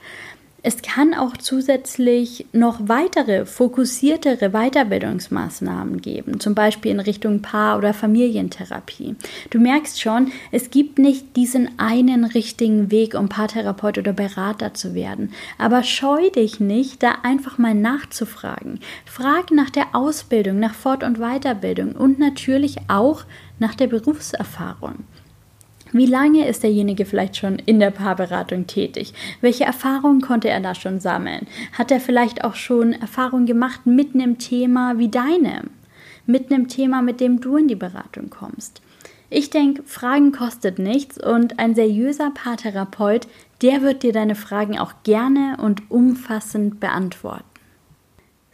[0.64, 7.92] Es kann auch zusätzlich noch weitere fokussiertere Weiterbildungsmaßnahmen geben, zum Beispiel in Richtung Paar- oder
[7.92, 9.16] Familientherapie.
[9.50, 14.94] Du merkst schon, es gibt nicht diesen einen richtigen Weg, um Paartherapeut oder Berater zu
[14.94, 15.32] werden.
[15.58, 18.78] Aber scheu dich nicht, da einfach mal nachzufragen.
[19.04, 23.24] Frag nach der Ausbildung, nach Fort- und Weiterbildung und natürlich auch
[23.58, 25.04] nach der Berufserfahrung.
[25.92, 29.12] Wie lange ist derjenige vielleicht schon in der Paarberatung tätig?
[29.42, 31.46] Welche Erfahrungen konnte er da schon sammeln?
[31.72, 35.68] Hat er vielleicht auch schon Erfahrungen gemacht mit einem Thema wie deinem?
[36.24, 38.80] Mit einem Thema, mit dem du in die Beratung kommst?
[39.28, 43.26] Ich denke, Fragen kostet nichts und ein seriöser Paartherapeut,
[43.60, 47.51] der wird dir deine Fragen auch gerne und umfassend beantworten.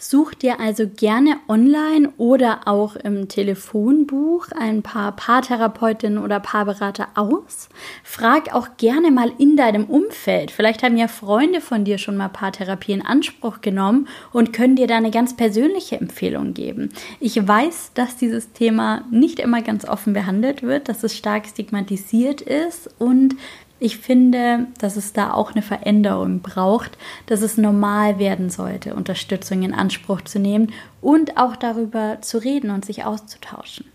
[0.01, 7.69] Such dir also gerne online oder auch im Telefonbuch ein paar Paartherapeutinnen oder Paarberater aus.
[8.05, 10.53] Frag auch gerne mal in deinem Umfeld.
[10.53, 14.87] Vielleicht haben ja Freunde von dir schon mal Paartherapie in Anspruch genommen und können dir
[14.87, 16.91] da eine ganz persönliche Empfehlung geben.
[17.19, 22.41] Ich weiß, dass dieses Thema nicht immer ganz offen behandelt wird, dass es stark stigmatisiert
[22.41, 23.35] ist und
[23.81, 29.63] ich finde, dass es da auch eine Veränderung braucht, dass es normal werden sollte, Unterstützung
[29.63, 33.87] in Anspruch zu nehmen und auch darüber zu reden und sich auszutauschen.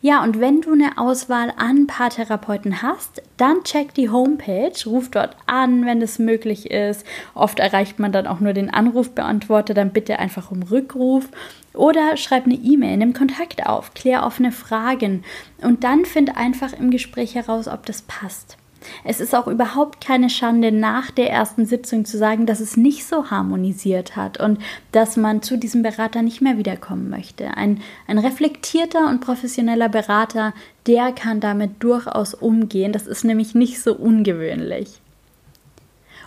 [0.00, 5.36] Ja, und wenn du eine Auswahl an Paartherapeuten hast, dann check die Homepage, ruf dort
[5.46, 7.04] an, wenn es möglich ist.
[7.34, 11.28] Oft erreicht man dann auch nur den Anrufbeantworter, dann bitte einfach um Rückruf
[11.74, 15.24] oder schreib eine E-Mail, nimm Kontakt auf, klär offene Fragen
[15.62, 18.56] und dann find einfach im Gespräch heraus, ob das passt.
[19.04, 23.06] Es ist auch überhaupt keine Schande, nach der ersten Sitzung zu sagen, dass es nicht
[23.06, 24.58] so harmonisiert hat und
[24.92, 27.56] dass man zu diesem Berater nicht mehr wiederkommen möchte.
[27.56, 30.54] Ein, ein reflektierter und professioneller Berater,
[30.86, 32.92] der kann damit durchaus umgehen.
[32.92, 35.00] Das ist nämlich nicht so ungewöhnlich.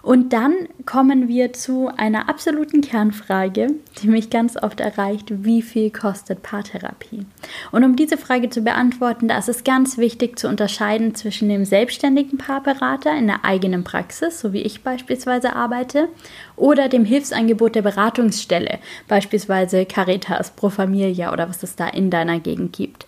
[0.02, 0.54] Und dann
[0.86, 3.68] kommen wir zu einer absoluten Kernfrage,
[4.02, 7.26] die mich ganz oft erreicht, wie viel kostet Paartherapie?
[7.72, 11.66] Und um diese Frage zu beantworten, da ist es ganz wichtig zu unterscheiden zwischen dem
[11.66, 16.08] selbstständigen Paarberater in der eigenen Praxis, so wie ich beispielsweise arbeite,
[16.56, 22.40] oder dem Hilfsangebot der Beratungsstelle, beispielsweise Caritas, Pro Familia oder was es da in deiner
[22.40, 23.06] Gegend gibt.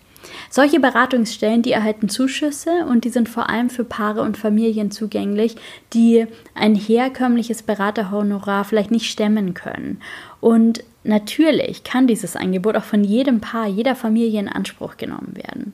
[0.56, 5.56] Solche Beratungsstellen, die erhalten Zuschüsse und die sind vor allem für Paare und Familien zugänglich,
[5.92, 10.00] die ein herkömmliches Beraterhonorar vielleicht nicht stemmen können.
[10.40, 15.72] Und natürlich kann dieses Angebot auch von jedem Paar, jeder Familie in Anspruch genommen werden.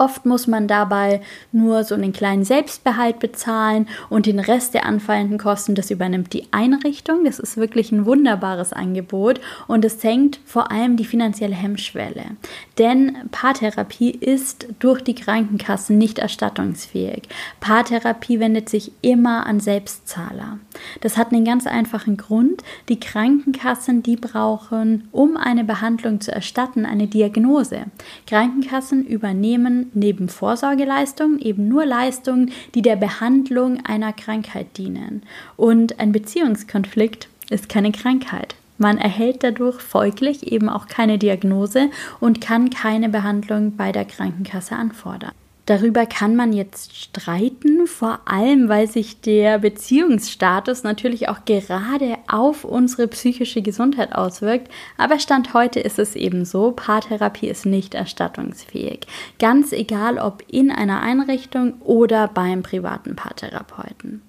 [0.00, 1.20] Oft muss man dabei
[1.52, 6.46] nur so einen kleinen Selbstbehalt bezahlen und den Rest der anfallenden Kosten, das übernimmt die
[6.52, 7.24] Einrichtung.
[7.24, 12.24] Das ist wirklich ein wunderbares Angebot und es senkt vor allem die finanzielle Hemmschwelle.
[12.78, 17.24] Denn Paartherapie ist durch die Krankenkassen nicht erstattungsfähig.
[17.60, 20.60] Paartherapie wendet sich immer an Selbstzahler.
[21.02, 22.64] Das hat einen ganz einfachen Grund.
[22.88, 27.82] Die Krankenkassen, die brauchen, um eine Behandlung zu erstatten, eine Diagnose.
[28.26, 35.22] Krankenkassen übernehmen neben Vorsorgeleistungen eben nur Leistungen, die der Behandlung einer Krankheit dienen.
[35.56, 38.54] Und ein Beziehungskonflikt ist keine Krankheit.
[38.78, 44.74] Man erhält dadurch folglich eben auch keine Diagnose und kann keine Behandlung bei der Krankenkasse
[44.74, 45.32] anfordern.
[45.66, 52.64] Darüber kann man jetzt streiten, vor allem weil sich der Beziehungsstatus natürlich auch gerade auf
[52.64, 54.68] unsere psychische Gesundheit auswirkt.
[54.96, 59.06] Aber Stand heute ist es eben so, Paartherapie ist nicht erstattungsfähig.
[59.38, 64.22] Ganz egal ob in einer Einrichtung oder beim privaten Paartherapeuten.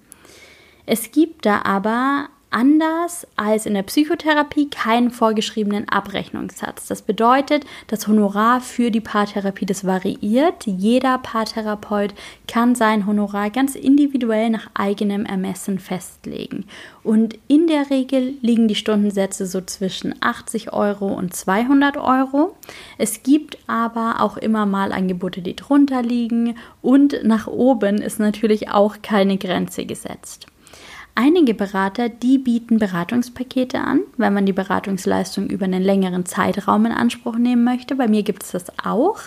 [0.86, 6.86] Es gibt da aber anders als in der Psychotherapie keinen vorgeschriebenen Abrechnungssatz.
[6.86, 10.66] Das bedeutet, das Honorar für die Paartherapie, das variiert.
[10.66, 12.14] Jeder Paartherapeut
[12.46, 16.64] kann sein Honorar ganz individuell nach eigenem Ermessen festlegen.
[17.02, 22.56] Und in der Regel liegen die Stundensätze so zwischen 80 Euro und 200 Euro.
[22.98, 28.70] Es gibt aber auch immer mal Angebote, die drunter liegen und nach oben ist natürlich
[28.70, 30.46] auch keine Grenze gesetzt.
[31.14, 36.92] Einige Berater, die bieten Beratungspakete an, wenn man die Beratungsleistung über einen längeren Zeitraum in
[36.92, 37.96] Anspruch nehmen möchte.
[37.96, 39.20] Bei mir gibt es das auch.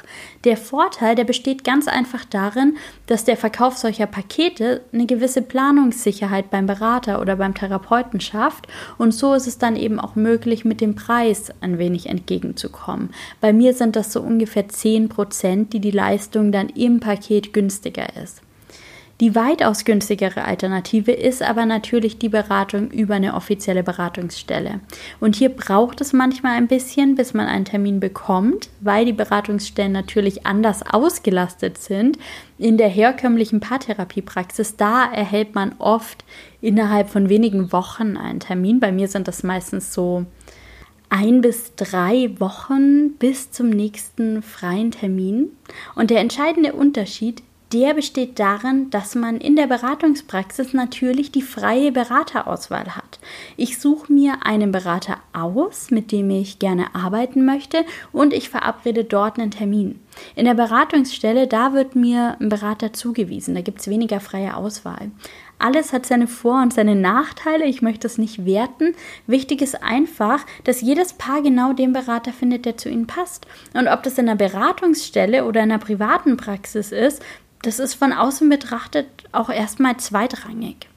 [0.46, 6.50] Der Vorteil, der besteht ganz einfach darin, dass der Verkauf solcher Pakete eine gewisse Planungssicherheit
[6.50, 8.66] beim Berater oder beim Therapeuten schafft
[8.98, 13.12] und so ist es dann eben auch möglich, mit dem Preis ein wenig entgegenzukommen.
[13.42, 18.08] Bei mir sind das so ungefähr 10 Prozent, die die Leistung dann im Paket günstiger
[18.16, 18.42] ist.
[19.22, 24.82] Die weitaus günstigere Alternative ist aber natürlich die Beratung über eine offizielle Beratungsstelle.
[25.22, 29.94] Und hier braucht es manchmal ein bisschen, bis man einen Termin bekommt, weil die Beratungsstellen
[29.94, 32.18] natürlich anders ausgelastet sind.
[32.58, 36.26] In der herkömmlichen Paartherapiepraxis, da erhält man oft
[36.60, 38.82] innerhalb von wenigen Wochen einen Termin.
[38.82, 40.26] Bei mir sind das meistens so
[41.08, 45.52] ein bis drei Wochen bis zum nächsten freien Termin.
[45.96, 47.44] Und der entscheidende Unterschied
[47.74, 53.20] der besteht darin, dass man in der Beratungspraxis natürlich die freie Beraterauswahl hat.
[53.58, 59.04] Ich suche mir einen Berater aus, mit dem ich gerne arbeiten möchte und ich verabrede
[59.04, 60.00] dort einen Termin.
[60.36, 65.12] In der Beratungsstelle, da wird mir ein Berater zugewiesen, da gibt es weniger freie Auswahl.
[65.58, 68.94] Alles hat seine Vor- und seine Nachteile, ich möchte es nicht werten.
[69.26, 73.48] Wichtig ist einfach, dass jedes Paar genau den Berater findet, der zu ihnen passt.
[73.74, 77.24] Und ob das in einer Beratungsstelle oder in einer privaten Praxis ist,
[77.66, 80.88] das ist von außen betrachtet auch erstmal zweitrangig.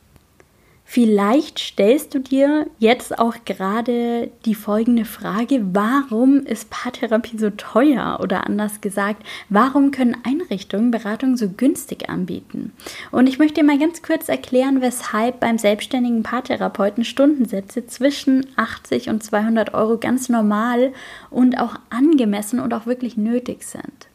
[0.90, 8.20] Vielleicht stellst du dir jetzt auch gerade die folgende Frage, warum ist Paartherapie so teuer?
[8.22, 12.72] Oder anders gesagt, warum können Einrichtungen Beratung so günstig anbieten?
[13.10, 19.10] Und ich möchte dir mal ganz kurz erklären, weshalb beim selbstständigen Paartherapeuten Stundensätze zwischen 80
[19.10, 20.94] und 200 Euro ganz normal
[21.28, 24.08] und auch angemessen und auch wirklich nötig sind.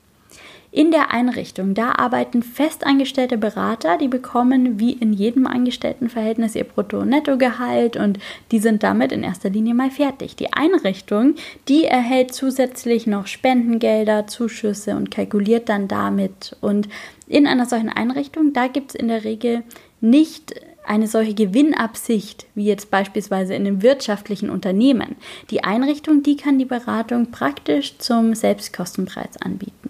[0.74, 7.01] In der Einrichtung, da arbeiten festangestellte Berater, die bekommen wie in jedem Angestelltenverhältnis ihr Brutto-
[7.01, 8.17] und Nettogehalt und
[8.51, 10.36] die sind damit in erster Linie mal fertig.
[10.36, 11.36] Die Einrichtung,
[11.67, 16.57] die erhält zusätzlich noch Spendengelder, Zuschüsse und kalkuliert dann damit.
[16.59, 16.89] Und
[17.28, 19.61] in einer solchen Einrichtung, da gibt es in der Regel
[20.01, 20.55] nicht
[20.88, 25.17] eine solche Gewinnabsicht wie jetzt beispielsweise in einem wirtschaftlichen Unternehmen.
[25.51, 29.82] Die Einrichtung, die kann die Beratung praktisch zum Selbstkostenpreis anbieten.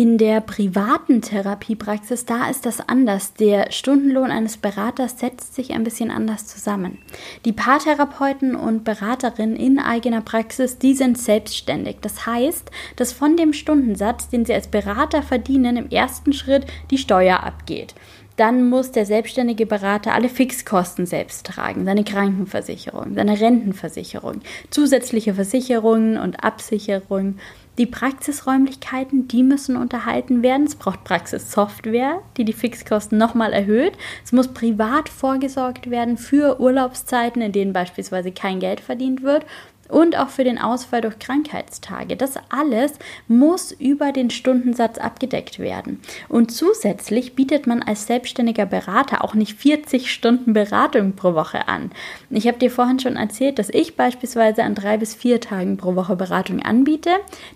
[0.00, 3.34] In der privaten Therapiepraxis, da ist das anders.
[3.34, 6.96] Der Stundenlohn eines Beraters setzt sich ein bisschen anders zusammen.
[7.44, 11.98] Die Paartherapeuten und Beraterinnen in eigener Praxis, die sind selbstständig.
[12.00, 16.96] Das heißt, dass von dem Stundensatz, den sie als Berater verdienen, im ersten Schritt die
[16.96, 17.94] Steuer abgeht
[18.40, 24.40] dann muss der selbstständige Berater alle Fixkosten selbst tragen, seine Krankenversicherung, seine Rentenversicherung,
[24.70, 27.38] zusätzliche Versicherungen und Absicherungen
[27.80, 30.66] die Praxisräumlichkeiten, die müssen unterhalten werden.
[30.66, 33.94] Es braucht Praxissoftware, die die Fixkosten nochmal erhöht.
[34.22, 39.46] Es muss privat vorgesorgt werden für Urlaubszeiten, in denen beispielsweise kein Geld verdient wird
[39.90, 42.16] und auch für den Ausfall durch Krankheitstage.
[42.16, 42.92] Das alles
[43.28, 46.00] muss über den Stundensatz abgedeckt werden.
[46.28, 51.90] Und zusätzlich bietet man als selbstständiger Berater auch nicht 40 Stunden Beratung pro Woche an.
[52.30, 55.96] Ich habe dir vorhin schon erzählt, dass ich beispielsweise an drei bis vier Tagen pro
[55.96, 57.10] Woche Beratung anbiete.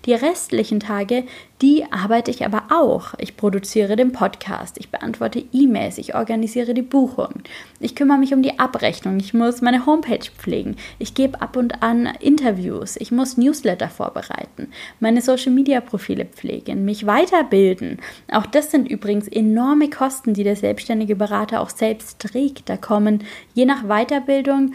[0.05, 1.23] Die restlichen Tage,
[1.61, 3.13] die arbeite ich aber auch.
[3.17, 7.43] Ich produziere den Podcast, ich beantworte E-Mails, ich organisiere die Buchung,
[7.79, 11.81] ich kümmere mich um die Abrechnung, ich muss meine Homepage pflegen, ich gebe ab und
[11.81, 14.69] an Interviews, ich muss Newsletter vorbereiten,
[14.99, 17.99] meine Social-Media-Profile pflegen, mich weiterbilden.
[18.31, 22.69] Auch das sind übrigens enorme Kosten, die der selbstständige Berater auch selbst trägt.
[22.69, 23.23] Da kommen
[23.53, 24.73] je nach Weiterbildung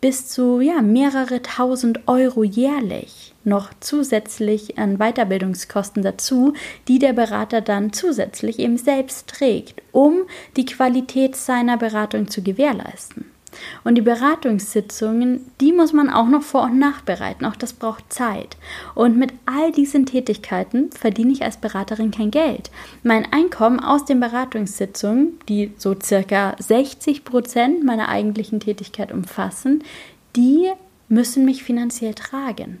[0.00, 6.52] bis zu ja, mehrere tausend Euro jährlich noch zusätzlich an Weiterbildungskosten dazu,
[6.86, 10.18] die der Berater dann zusätzlich eben selbst trägt, um
[10.56, 13.24] die Qualität seiner Beratung zu gewährleisten.
[13.84, 17.46] Und die Beratungssitzungen, die muss man auch noch vor- und nachbereiten.
[17.46, 18.56] Auch das braucht Zeit.
[18.94, 22.70] Und mit all diesen Tätigkeiten verdiene ich als Beraterin kein Geld.
[23.02, 29.82] Mein Einkommen aus den Beratungssitzungen, die so circa 60 Prozent meiner eigentlichen Tätigkeit umfassen,
[30.36, 30.70] die
[31.08, 32.80] müssen mich finanziell tragen.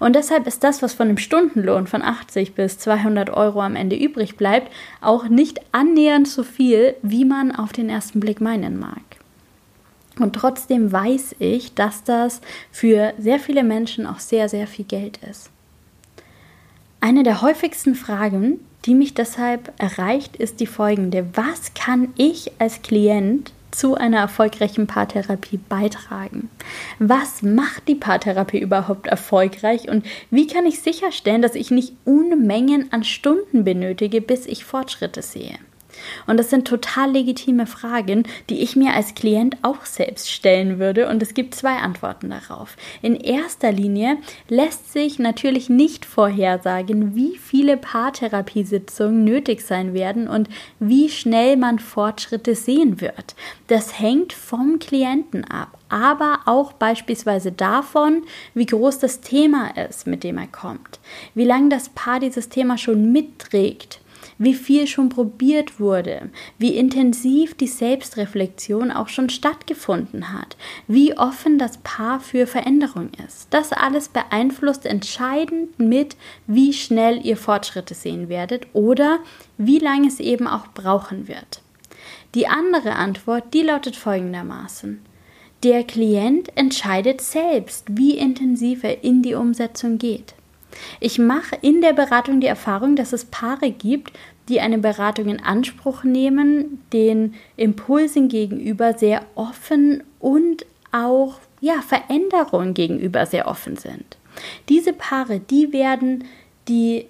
[0.00, 3.96] Und deshalb ist das, was von dem Stundenlohn von 80 bis 200 Euro am Ende
[3.96, 9.00] übrig bleibt, auch nicht annähernd so viel, wie man auf den ersten Blick meinen mag.
[10.18, 12.40] Und trotzdem weiß ich, dass das
[12.70, 15.50] für sehr viele Menschen auch sehr, sehr viel Geld ist.
[17.00, 21.26] Eine der häufigsten Fragen, die mich deshalb erreicht, ist die folgende.
[21.34, 26.50] Was kann ich als Klient zu einer erfolgreichen Paartherapie beitragen?
[26.98, 32.92] Was macht die Paartherapie überhaupt erfolgreich und wie kann ich sicherstellen, dass ich nicht Unmengen
[32.92, 35.58] an Stunden benötige, bis ich Fortschritte sehe?
[36.26, 41.08] Und das sind total legitime Fragen, die ich mir als Klient auch selbst stellen würde.
[41.08, 42.76] Und es gibt zwei Antworten darauf.
[43.02, 50.48] In erster Linie lässt sich natürlich nicht vorhersagen, wie viele Paartherapiesitzungen nötig sein werden und
[50.78, 53.34] wie schnell man Fortschritte sehen wird.
[53.66, 58.22] Das hängt vom Klienten ab aber auch beispielsweise davon,
[58.54, 61.00] wie groß das Thema ist, mit dem er kommt,
[61.34, 64.00] wie lange das Paar dieses Thema schon mitträgt,
[64.42, 70.56] wie viel schon probiert wurde, wie intensiv die Selbstreflexion auch schon stattgefunden hat,
[70.88, 73.46] wie offen das Paar für Veränderung ist.
[73.50, 76.16] Das alles beeinflusst entscheidend mit,
[76.48, 79.20] wie schnell ihr Fortschritte sehen werdet oder
[79.58, 81.62] wie lange es eben auch brauchen wird.
[82.34, 85.02] Die andere Antwort, die lautet folgendermaßen.
[85.62, 90.34] Der Klient entscheidet selbst, wie intensiv er in die Umsetzung geht.
[91.00, 94.12] Ich mache in der Beratung die Erfahrung, dass es Paare gibt,
[94.48, 102.74] die eine Beratung in Anspruch nehmen, den Impulsen gegenüber sehr offen und auch ja, Veränderungen
[102.74, 104.16] gegenüber sehr offen sind.
[104.68, 106.24] Diese Paare, die werden
[106.68, 107.06] die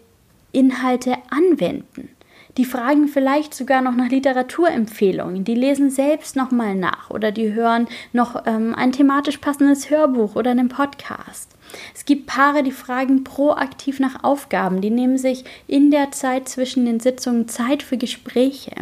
[0.53, 2.11] Inhalte anwenden.
[2.59, 7.89] Die fragen vielleicht sogar noch nach Literaturempfehlungen, die lesen selbst nochmal nach oder die hören
[8.13, 11.57] noch ähm, ein thematisch passendes Hörbuch oder einen Podcast.
[11.95, 16.85] Es gibt Paare, die fragen proaktiv nach Aufgaben, die nehmen sich in der Zeit zwischen
[16.85, 18.73] den Sitzungen Zeit für Gespräche,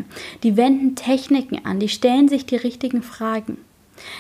[0.43, 3.59] die wenden Techniken an, die stellen sich die richtigen Fragen.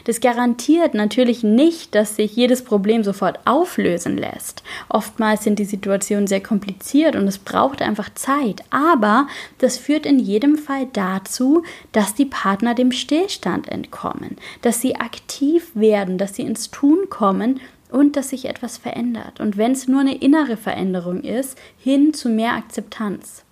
[0.04, 4.62] Das garantiert natürlich nicht, dass sich jedes Problem sofort auflösen lässt.
[4.88, 8.62] Oftmals sind die Situationen sehr kompliziert und es braucht einfach Zeit.
[8.70, 9.26] Aber
[9.58, 11.62] das führt in jedem Fall dazu,
[11.92, 17.60] dass die Partner dem Stillstand entkommen, dass sie aktiv werden, dass sie ins Tun kommen
[17.91, 19.41] und dass sich etwas verändert.
[19.41, 23.45] Und wenn es nur eine innere Veränderung ist, hin zu mehr Akzeptanz.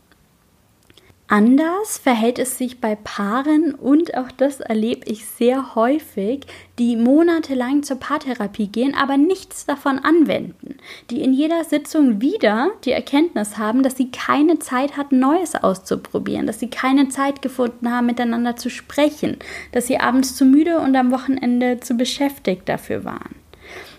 [1.31, 6.47] Anders verhält es sich bei Paaren und auch das erlebe ich sehr häufig,
[6.79, 10.79] die monatelang zur Paartherapie gehen, aber nichts davon anwenden,
[11.11, 16.47] die in jeder Sitzung wieder die Erkenntnis haben, dass sie keine Zeit hatten, Neues auszuprobieren,
[16.47, 19.37] dass sie keine Zeit gefunden haben, miteinander zu sprechen,
[19.73, 23.38] dass sie abends zu müde und am Wochenende zu beschäftigt dafür waren.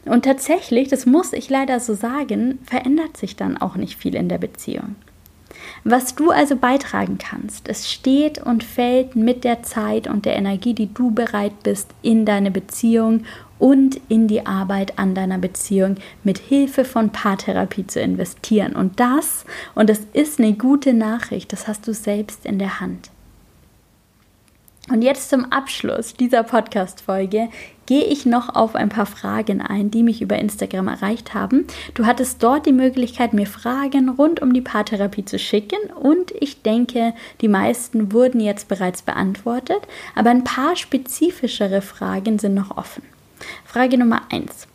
[0.05, 4.29] Und tatsächlich, das muss ich leider so sagen, verändert sich dann auch nicht viel in
[4.29, 4.95] der Beziehung.
[5.83, 10.73] Was du also beitragen kannst, es steht und fällt mit der Zeit und der Energie,
[10.73, 13.25] die du bereit bist, in deine Beziehung
[13.59, 18.73] und in die Arbeit an deiner Beziehung mit Hilfe von Paartherapie zu investieren.
[18.75, 19.45] Und das,
[19.75, 23.11] und das ist eine gute Nachricht, das hast du selbst in der Hand.
[24.91, 27.49] Und jetzt zum Abschluss dieser Podcast-Folge
[27.89, 31.65] gehe ich noch auf ein paar Fragen ein, die mich über Instagram erreicht haben.
[31.95, 36.61] Du hattest dort die Möglichkeit, mir Fragen rund um die Paartherapie zu schicken und ich
[36.61, 39.79] denke, die meisten wurden jetzt bereits beantwortet,
[40.13, 43.01] aber ein paar spezifischere Fragen sind noch offen.
[43.65, 44.67] Frage Nummer 1.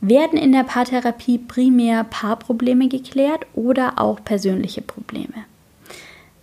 [0.00, 5.44] Werden in der Paartherapie primär Paarprobleme geklärt oder auch persönliche Probleme?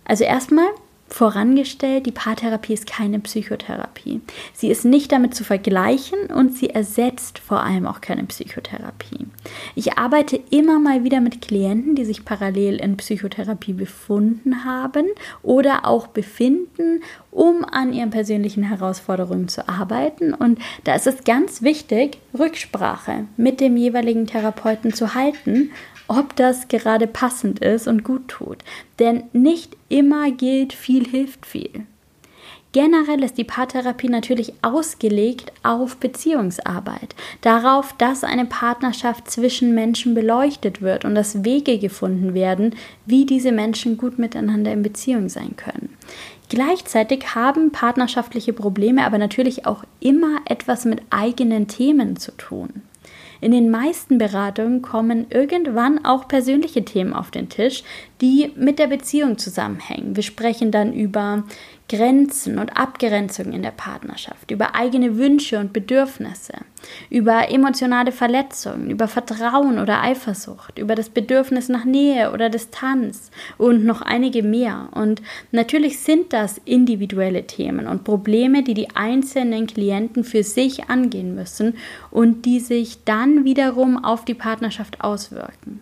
[0.06, 0.68] Also erstmal,
[1.10, 4.20] Vorangestellt, die Paartherapie ist keine Psychotherapie.
[4.54, 9.26] Sie ist nicht damit zu vergleichen und sie ersetzt vor allem auch keine Psychotherapie.
[9.74, 15.06] Ich arbeite immer mal wieder mit Klienten, die sich parallel in Psychotherapie befunden haben
[15.42, 17.02] oder auch befinden,
[17.32, 20.32] um an ihren persönlichen Herausforderungen zu arbeiten.
[20.32, 25.70] Und da ist es ganz wichtig, Rücksprache mit dem jeweiligen Therapeuten zu halten
[26.10, 28.58] ob das gerade passend ist und gut tut.
[28.98, 31.86] Denn nicht immer gilt, viel hilft viel.
[32.72, 40.82] Generell ist die Paartherapie natürlich ausgelegt auf Beziehungsarbeit, darauf, dass eine Partnerschaft zwischen Menschen beleuchtet
[40.82, 42.74] wird und dass Wege gefunden werden,
[43.06, 45.96] wie diese Menschen gut miteinander in Beziehung sein können.
[46.48, 52.82] Gleichzeitig haben partnerschaftliche Probleme aber natürlich auch immer etwas mit eigenen Themen zu tun.
[53.40, 57.82] In den meisten Beratungen kommen irgendwann auch persönliche Themen auf den Tisch,
[58.20, 60.16] die mit der Beziehung zusammenhängen.
[60.16, 61.44] Wir sprechen dann über
[61.88, 66.52] Grenzen und Abgrenzungen in der Partnerschaft, über eigene Wünsche und Bedürfnisse,
[67.08, 73.84] über emotionale Verletzungen, über Vertrauen oder Eifersucht, über das Bedürfnis nach Nähe oder Distanz und
[73.84, 74.88] noch einige mehr.
[74.92, 81.34] Und natürlich sind das individuelle Themen und Probleme, die die einzelnen Klienten für sich angehen
[81.34, 81.74] müssen
[82.12, 85.80] und die sich dann wiederum auf die Partnerschaft auswirken.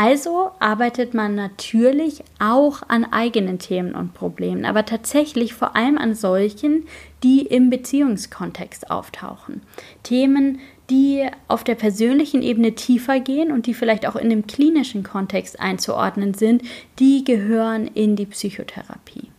[0.00, 6.14] Also arbeitet man natürlich auch an eigenen Themen und Problemen, aber tatsächlich vor allem an
[6.14, 6.86] solchen,
[7.24, 9.60] die im Beziehungskontext auftauchen.
[10.04, 15.02] Themen, die auf der persönlichen Ebene tiefer gehen und die vielleicht auch in dem klinischen
[15.02, 16.62] Kontext einzuordnen sind,
[17.00, 19.32] die gehören in die Psychotherapie.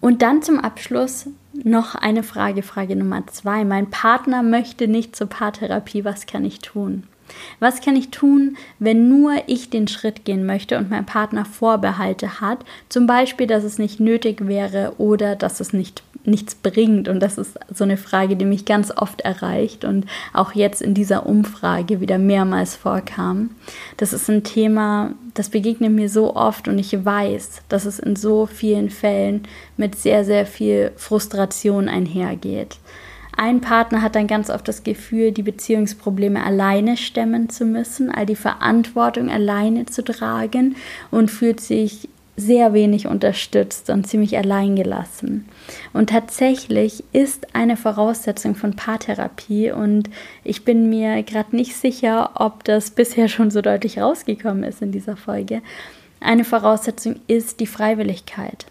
[0.00, 3.66] Und dann zum Abschluss noch eine Frage, Frage Nummer zwei.
[3.66, 6.06] Mein Partner möchte nicht zur Paartherapie.
[6.06, 7.02] Was kann ich tun?
[7.60, 12.40] Was kann ich tun, wenn nur ich den Schritt gehen möchte und mein Partner Vorbehalte
[12.40, 12.58] hat?
[12.88, 17.08] Zum Beispiel, dass es nicht nötig wäre oder dass es nicht, nichts bringt.
[17.08, 20.94] Und das ist so eine Frage, die mich ganz oft erreicht und auch jetzt in
[20.94, 23.50] dieser Umfrage wieder mehrmals vorkam.
[23.96, 28.16] Das ist ein Thema, das begegnet mir so oft und ich weiß, dass es in
[28.16, 29.42] so vielen Fällen
[29.76, 32.78] mit sehr, sehr viel Frustration einhergeht.
[33.40, 38.26] Ein Partner hat dann ganz oft das Gefühl, die Beziehungsprobleme alleine stemmen zu müssen, all
[38.26, 40.74] die Verantwortung alleine zu tragen
[41.12, 45.48] und fühlt sich sehr wenig unterstützt und ziemlich alleingelassen.
[45.92, 50.10] Und tatsächlich ist eine Voraussetzung von Paartherapie und
[50.42, 54.90] ich bin mir gerade nicht sicher, ob das bisher schon so deutlich rausgekommen ist in
[54.90, 55.62] dieser Folge.
[56.18, 58.66] Eine Voraussetzung ist die Freiwilligkeit.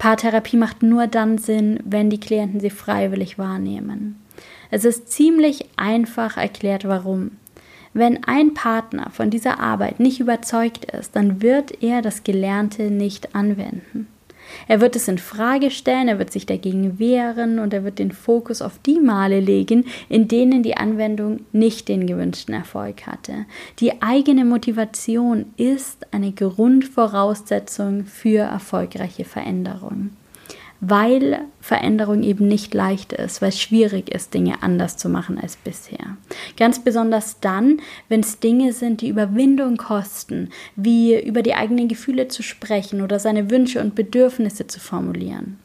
[0.00, 4.18] Paartherapie macht nur dann Sinn, wenn die Klienten sie freiwillig wahrnehmen.
[4.70, 7.32] Es ist ziemlich einfach erklärt, warum.
[7.92, 13.34] Wenn ein Partner von dieser Arbeit nicht überzeugt ist, dann wird er das Gelernte nicht
[13.34, 14.08] anwenden.
[14.68, 18.12] Er wird es in Frage stellen, er wird sich dagegen wehren und er wird den
[18.12, 23.46] Fokus auf die Male legen, in denen die Anwendung nicht den gewünschten Erfolg hatte.
[23.78, 30.10] Die eigene Motivation ist eine Grundvoraussetzung für erfolgreiche Veränderung
[30.80, 35.56] weil Veränderung eben nicht leicht ist, weil es schwierig ist, Dinge anders zu machen als
[35.56, 36.16] bisher.
[36.56, 42.28] Ganz besonders dann, wenn es Dinge sind, die Überwindung kosten, wie über die eigenen Gefühle
[42.28, 45.58] zu sprechen oder seine Wünsche und Bedürfnisse zu formulieren.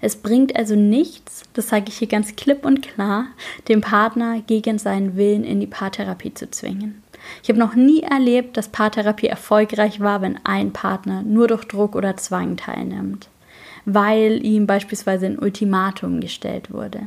[0.00, 3.26] Es bringt also nichts, das sage ich hier ganz klipp und klar,
[3.66, 7.02] dem Partner gegen seinen Willen in die Paartherapie zu zwingen.
[7.42, 11.96] Ich habe noch nie erlebt, dass Paartherapie erfolgreich war, wenn ein Partner nur durch Druck
[11.96, 13.28] oder Zwang teilnimmt
[13.88, 17.00] weil ihm beispielsweise ein Ultimatum gestellt wurde.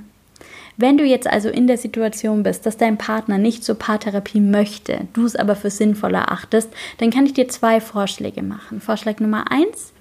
[0.77, 5.07] Wenn du jetzt also in der Situation bist, dass dein Partner nicht zur Paartherapie möchte,
[5.13, 8.81] du es aber für sinnvoll erachtest, dann kann ich dir zwei Vorschläge machen.
[8.81, 9.93] Vorschlag Nummer eins,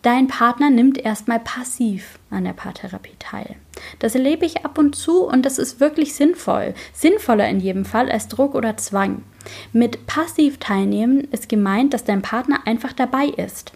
[0.00, 3.56] dein Partner nimmt erstmal passiv an der Paartherapie teil.
[3.98, 6.72] Das erlebe ich ab und zu und das ist wirklich sinnvoll.
[6.94, 9.22] Sinnvoller in jedem Fall als Druck oder Zwang.
[9.74, 13.72] Mit passiv teilnehmen ist gemeint, dass dein Partner einfach dabei ist.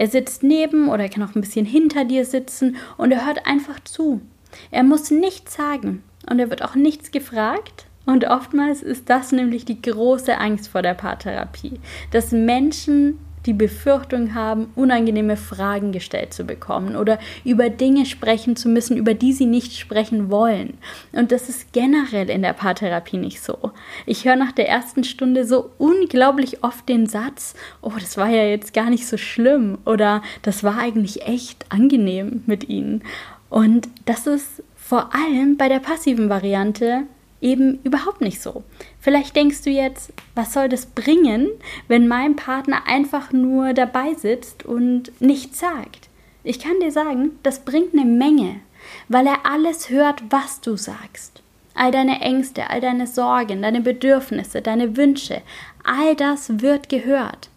[0.00, 3.46] Er sitzt neben oder er kann auch ein bisschen hinter dir sitzen und er hört
[3.46, 4.22] einfach zu.
[4.70, 7.84] Er muss nichts sagen und er wird auch nichts gefragt.
[8.06, 11.80] Und oftmals ist das nämlich die große Angst vor der Paartherapie,
[12.12, 18.68] dass Menschen die Befürchtung haben, unangenehme Fragen gestellt zu bekommen oder über Dinge sprechen zu
[18.68, 20.78] müssen, über die sie nicht sprechen wollen.
[21.12, 23.72] Und das ist generell in der Paartherapie nicht so.
[24.06, 28.44] Ich höre nach der ersten Stunde so unglaublich oft den Satz, oh, das war ja
[28.44, 33.02] jetzt gar nicht so schlimm oder das war eigentlich echt angenehm mit ihnen.
[33.48, 37.04] Und das ist vor allem bei der passiven Variante
[37.40, 38.62] eben überhaupt nicht so.
[39.00, 41.48] Vielleicht denkst du jetzt, was soll das bringen,
[41.88, 46.08] wenn mein Partner einfach nur dabei sitzt und nichts sagt?
[46.42, 48.60] Ich kann dir sagen, das bringt eine Menge,
[49.08, 51.42] weil er alles hört, was du sagst.
[51.74, 55.42] All deine Ängste, all deine Sorgen, deine Bedürfnisse, deine Wünsche,
[55.84, 57.48] all das wird gehört.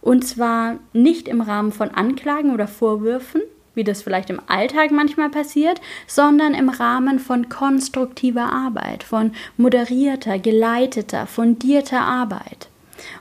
[0.00, 3.42] Und zwar nicht im Rahmen von Anklagen oder Vorwürfen,
[3.74, 10.38] wie das vielleicht im Alltag manchmal passiert, sondern im Rahmen von konstruktiver Arbeit, von moderierter,
[10.38, 12.68] geleiteter, fundierter Arbeit.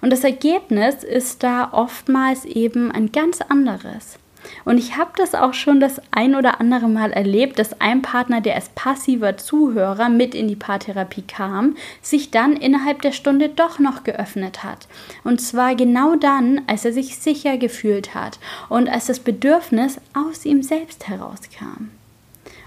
[0.02, 4.20] Und das Ergebnis ist da oftmals eben ein ganz anderes.
[4.66, 8.42] Und ich habe das auch schon das ein oder andere Mal erlebt, dass ein Partner,
[8.42, 13.80] der als passiver Zuhörer mit in die Paartherapie kam, sich dann innerhalb der Stunde doch
[13.80, 14.88] noch geöffnet hat.
[15.24, 18.40] Und zwar genau dann, als er sich sicher gefühlt hat
[18.70, 21.90] und als das Bedürfnis aus ihm selbst herauskam.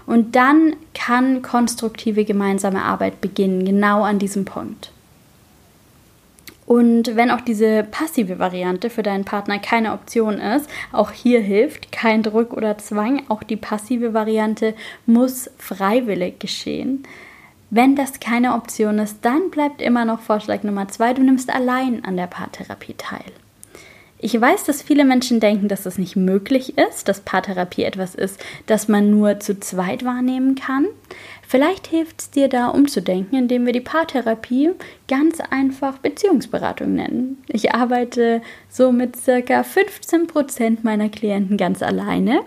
[0.05, 4.91] Und dann kann konstruktive gemeinsame Arbeit beginnen, genau an diesem Punkt.
[6.65, 11.91] Und wenn auch diese passive Variante für deinen Partner keine Option ist, auch hier hilft
[11.91, 13.23] kein Druck oder Zwang.
[13.29, 14.73] Auch die passive Variante
[15.05, 17.03] muss freiwillig geschehen.
[17.69, 22.03] Wenn das keine Option ist, dann bleibt immer noch Vorschlag Nummer zwei, du nimmst allein
[22.05, 23.25] an der Paartherapie teil.
[24.17, 28.39] Ich weiß, dass viele Menschen denken, dass das nicht möglich ist, dass Paartherapie etwas ist,
[28.65, 30.87] das man nur zu zweit wahrnehmen kann.
[31.47, 34.71] Vielleicht hilft es dir da umzudenken, indem wir die Paartherapie
[35.07, 37.43] ganz einfach Beziehungsberatung nennen.
[37.47, 42.41] Ich arbeite so mit circa 15 Prozent meiner Klienten ganz alleine.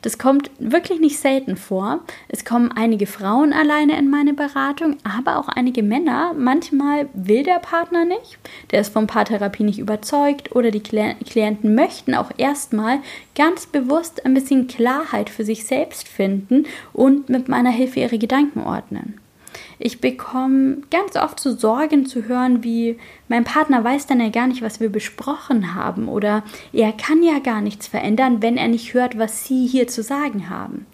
[0.00, 2.00] Das kommt wirklich nicht selten vor.
[2.28, 6.34] Es kommen einige Frauen alleine in meine Beratung, aber auch einige Männer.
[6.36, 8.38] Manchmal will der Partner nicht,
[8.70, 13.00] der ist von Paartherapie nicht überzeugt oder die Klienten möchten auch erstmal
[13.34, 18.37] ganz bewusst ein bisschen Klarheit für sich selbst finden und mit meiner Hilfe ihre Gedanken
[18.56, 19.20] ordnen.
[19.78, 24.46] Ich bekomme ganz oft so Sorgen zu hören, wie mein Partner weiß dann ja gar
[24.46, 28.94] nicht, was wir besprochen haben oder er kann ja gar nichts verändern, wenn er nicht
[28.94, 30.86] hört, was Sie hier zu sagen haben.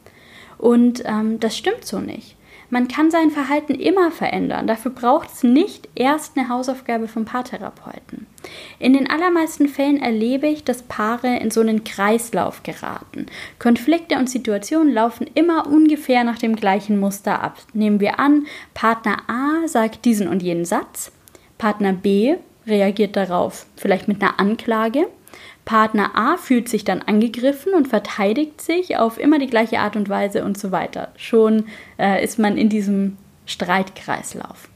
[0.59, 2.37] Und ähm, das stimmt so nicht.
[2.75, 4.67] Man kann sein Verhalten immer verändern.
[4.67, 8.27] Dafür braucht es nicht erst eine Hausaufgabe vom Paartherapeuten.
[8.81, 13.27] In den allermeisten Fällen erlebe ich, dass Paare in so einen Kreislauf geraten.
[13.61, 17.59] Konflikte und Situationen laufen immer ungefähr nach dem gleichen Muster ab.
[17.75, 21.13] Nehmen wir an, Partner A sagt diesen und jenen Satz,
[21.59, 22.35] Partner B
[22.67, 25.07] reagiert darauf vielleicht mit einer Anklage.
[25.65, 30.09] Partner A fühlt sich dann angegriffen und verteidigt sich auf immer die gleiche Art und
[30.09, 31.13] Weise und so weiter.
[31.17, 31.67] Schon
[31.99, 34.69] äh, ist man in diesem Streitkreislauf.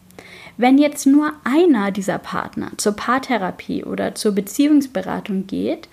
[0.57, 5.89] Wenn jetzt nur einer dieser Partner zur Paartherapie oder zur Beziehungsberatung geht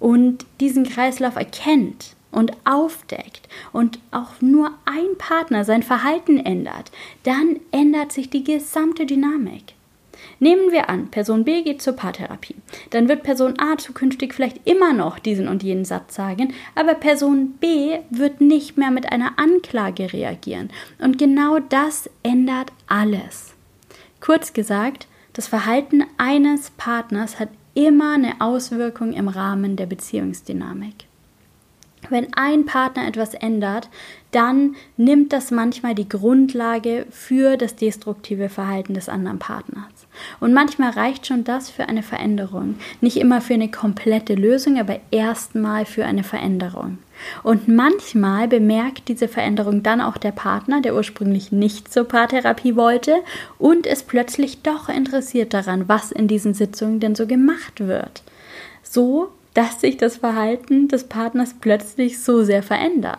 [0.00, 6.90] und diesen Kreislauf erkennt und aufdeckt und auch nur ein Partner sein Verhalten ändert,
[7.24, 9.75] dann ändert sich die gesamte Dynamik.
[10.38, 12.56] Nehmen wir an, Person B geht zur Paartherapie.
[12.90, 17.52] Dann wird Person A zukünftig vielleicht immer noch diesen und jenen Satz sagen, aber Person
[17.58, 20.70] B wird nicht mehr mit einer Anklage reagieren.
[20.98, 23.54] Und genau das ändert alles.
[24.20, 31.06] Kurz gesagt, das Verhalten eines Partners hat immer eine Auswirkung im Rahmen der Beziehungsdynamik.
[32.08, 33.88] Wenn ein Partner etwas ändert,
[34.30, 39.95] dann nimmt das manchmal die Grundlage für das destruktive Verhalten des anderen Partners.
[40.40, 42.76] Und manchmal reicht schon das für eine Veränderung.
[43.00, 46.98] Nicht immer für eine komplette Lösung, aber erstmal für eine Veränderung.
[47.42, 53.16] Und manchmal bemerkt diese Veränderung dann auch der Partner, der ursprünglich nicht zur Paartherapie wollte
[53.58, 58.22] und ist plötzlich doch interessiert daran, was in diesen Sitzungen denn so gemacht wird.
[58.82, 63.18] So, dass sich das Verhalten des Partners plötzlich so sehr verändert.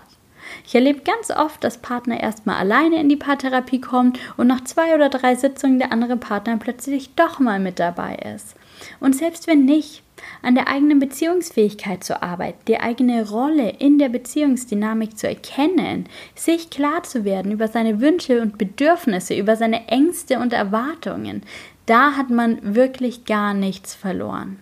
[0.67, 4.93] Ich erlebe ganz oft, dass Partner erstmal alleine in die Paartherapie kommt und nach zwei
[4.93, 8.53] oder drei Sitzungen der andere Partner plötzlich doch mal mit dabei ist.
[8.99, 10.03] Und selbst wenn nicht,
[10.41, 16.69] an der eigenen Beziehungsfähigkeit zu arbeiten, die eigene Rolle in der Beziehungsdynamik zu erkennen, sich
[16.69, 21.43] klar zu werden über seine Wünsche und Bedürfnisse, über seine Ängste und Erwartungen,
[21.85, 24.59] da hat man wirklich gar nichts verloren.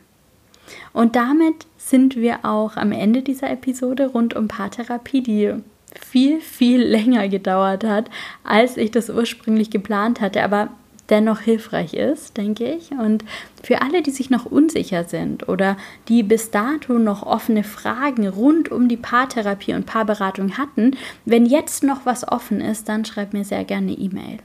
[0.93, 5.53] Und damit sind wir auch am Ende dieser Episode rund um Paartherapie, die
[6.00, 8.10] viel, viel länger gedauert hat,
[8.43, 10.43] als ich das ursprünglich geplant hatte.
[10.43, 10.70] Aber
[11.10, 12.91] dennoch hilfreich ist, denke ich.
[12.91, 13.24] Und
[13.64, 15.78] für alle, die sich noch unsicher sind oder
[16.08, 21.84] die bis dato noch offene Fragen rund um die Paartherapie und Paarberatung hatten, wenn jetzt
[21.84, 24.39] noch was offen ist, dann schreib mir sehr gerne E-Mail.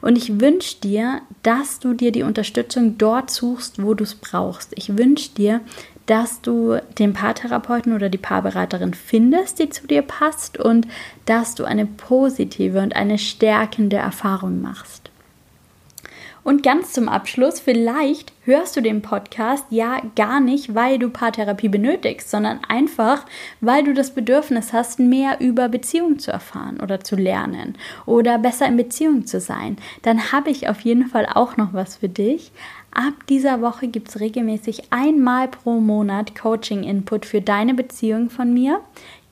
[0.00, 4.72] Und ich wünsche dir, dass du dir die Unterstützung dort suchst, wo du es brauchst.
[4.76, 5.60] Ich wünsche dir,
[6.08, 10.88] dass du den Paartherapeuten oder die Paarberaterin findest, die zu dir passt und
[11.26, 15.10] dass du eine positive und eine stärkende Erfahrung machst.
[16.48, 21.68] Und ganz zum Abschluss, vielleicht hörst du den Podcast ja gar nicht, weil du Paartherapie
[21.68, 23.26] benötigst, sondern einfach,
[23.60, 28.66] weil du das Bedürfnis hast, mehr über Beziehung zu erfahren oder zu lernen oder besser
[28.66, 29.76] in Beziehung zu sein.
[30.00, 32.50] Dann habe ich auf jeden Fall auch noch was für dich.
[32.98, 38.80] Ab dieser Woche gibt es regelmäßig einmal pro Monat Coaching-Input für deine Beziehung von mir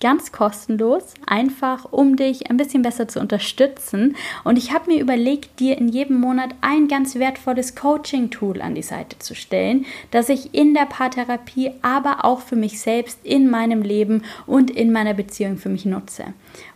[0.00, 4.14] ganz kostenlos, einfach um dich ein bisschen besser zu unterstützen.
[4.44, 8.82] Und ich habe mir überlegt, dir in jedem Monat ein ganz wertvolles Coaching-Tool an die
[8.82, 13.82] Seite zu stellen, das ich in der Paartherapie, aber auch für mich selbst in meinem
[13.82, 16.26] Leben und in meiner Beziehung für mich nutze.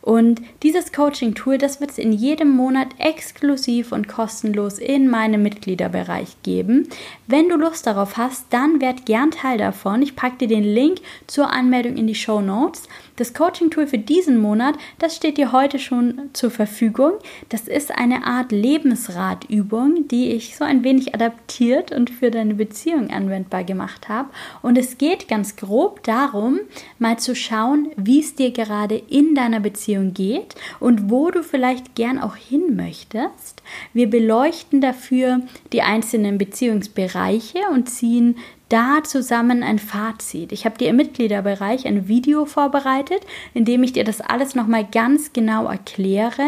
[0.02, 6.36] Und dieses Coaching-Tool, das wird es in jedem Monat exklusiv und kostenlos in meinem Mitgliederbereich
[6.42, 6.88] geben.
[7.26, 10.02] Wenn du Lust darauf hast, dann werd gern Teil davon.
[10.02, 12.88] Ich packe dir den Link zur Anmeldung in die Show Notes.
[13.16, 17.12] Das Coaching-Tool für diesen Monat, das steht dir heute schon zur Verfügung.
[17.50, 23.10] Das ist eine Art Lebensratübung, die ich so ein wenig adaptiert und für deine Beziehung
[23.10, 24.30] anwendbar gemacht habe.
[24.62, 26.60] Und es geht ganz grob darum,
[26.98, 29.69] mal zu schauen, wie es dir gerade in deiner Beziehung
[30.14, 33.62] geht und wo du vielleicht gern auch hin möchtest.
[33.92, 35.40] Wir beleuchten dafür
[35.72, 38.36] die einzelnen Beziehungsbereiche und ziehen
[38.70, 40.52] da zusammen ein Fazit.
[40.52, 43.20] Ich habe dir im Mitgliederbereich ein Video vorbereitet,
[43.52, 46.46] in dem ich dir das alles nochmal ganz genau erkläre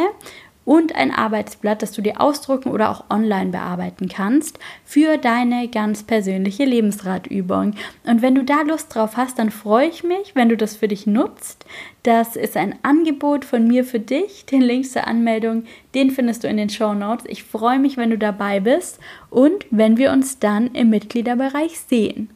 [0.65, 6.03] und ein Arbeitsblatt, das du dir ausdrucken oder auch online bearbeiten kannst für deine ganz
[6.03, 7.75] persönliche Lebensratübung.
[8.07, 10.89] Und wenn du da Lust drauf hast, dann freue ich mich, wenn du das für
[10.89, 11.65] dich nutzt.
[12.03, 14.47] Das ist ein Angebot von mir für dich.
[14.47, 17.25] Den Link zur Anmeldung, den findest du in den Show Notes.
[17.29, 18.99] Ich freue mich, wenn du dabei bist
[19.31, 22.31] und wenn wir uns dann im Mitgliederbereich sehen.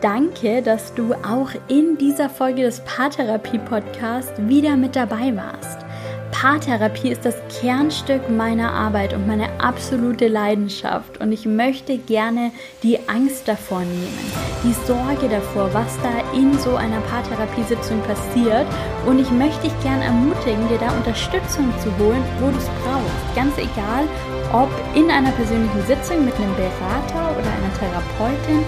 [0.00, 5.84] Danke, dass du auch in dieser Folge des Paartherapie-Podcasts wieder mit dabei warst.
[6.32, 11.20] Paartherapie ist das Kernstück meiner Arbeit und meine absolute Leidenschaft.
[11.20, 12.50] Und ich möchte gerne
[12.82, 14.32] die Angst davor nehmen,
[14.64, 18.66] die Sorge davor, was da in so einer Paartherapiesitzung passiert.
[19.04, 23.36] Und ich möchte dich gerne ermutigen, dir da Unterstützung zu holen, wo du es brauchst.
[23.36, 24.08] Ganz egal,
[24.52, 28.64] ob in einer persönlichen Sitzung mit einem Berater oder einer Therapeutin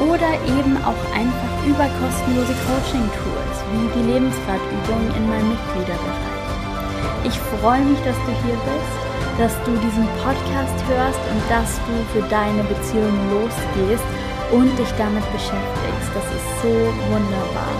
[0.00, 6.36] oder eben auch einfach über kostenlose Coaching-Tools wie die Lebensratübungen in meinem Mitgliederbereich.
[7.24, 9.06] Ich freue mich, dass du hier bist,
[9.38, 14.04] dass du diesen Podcast hörst und dass du für deine Beziehung losgehst
[14.52, 16.10] und dich damit beschäftigst.
[16.14, 17.74] Das ist so wunderbar.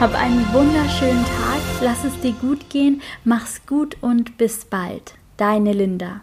[0.00, 5.14] Hab einen wunderschönen Tag, lass es dir gut gehen, mach's gut und bis bald.
[5.36, 6.22] Deine Linda.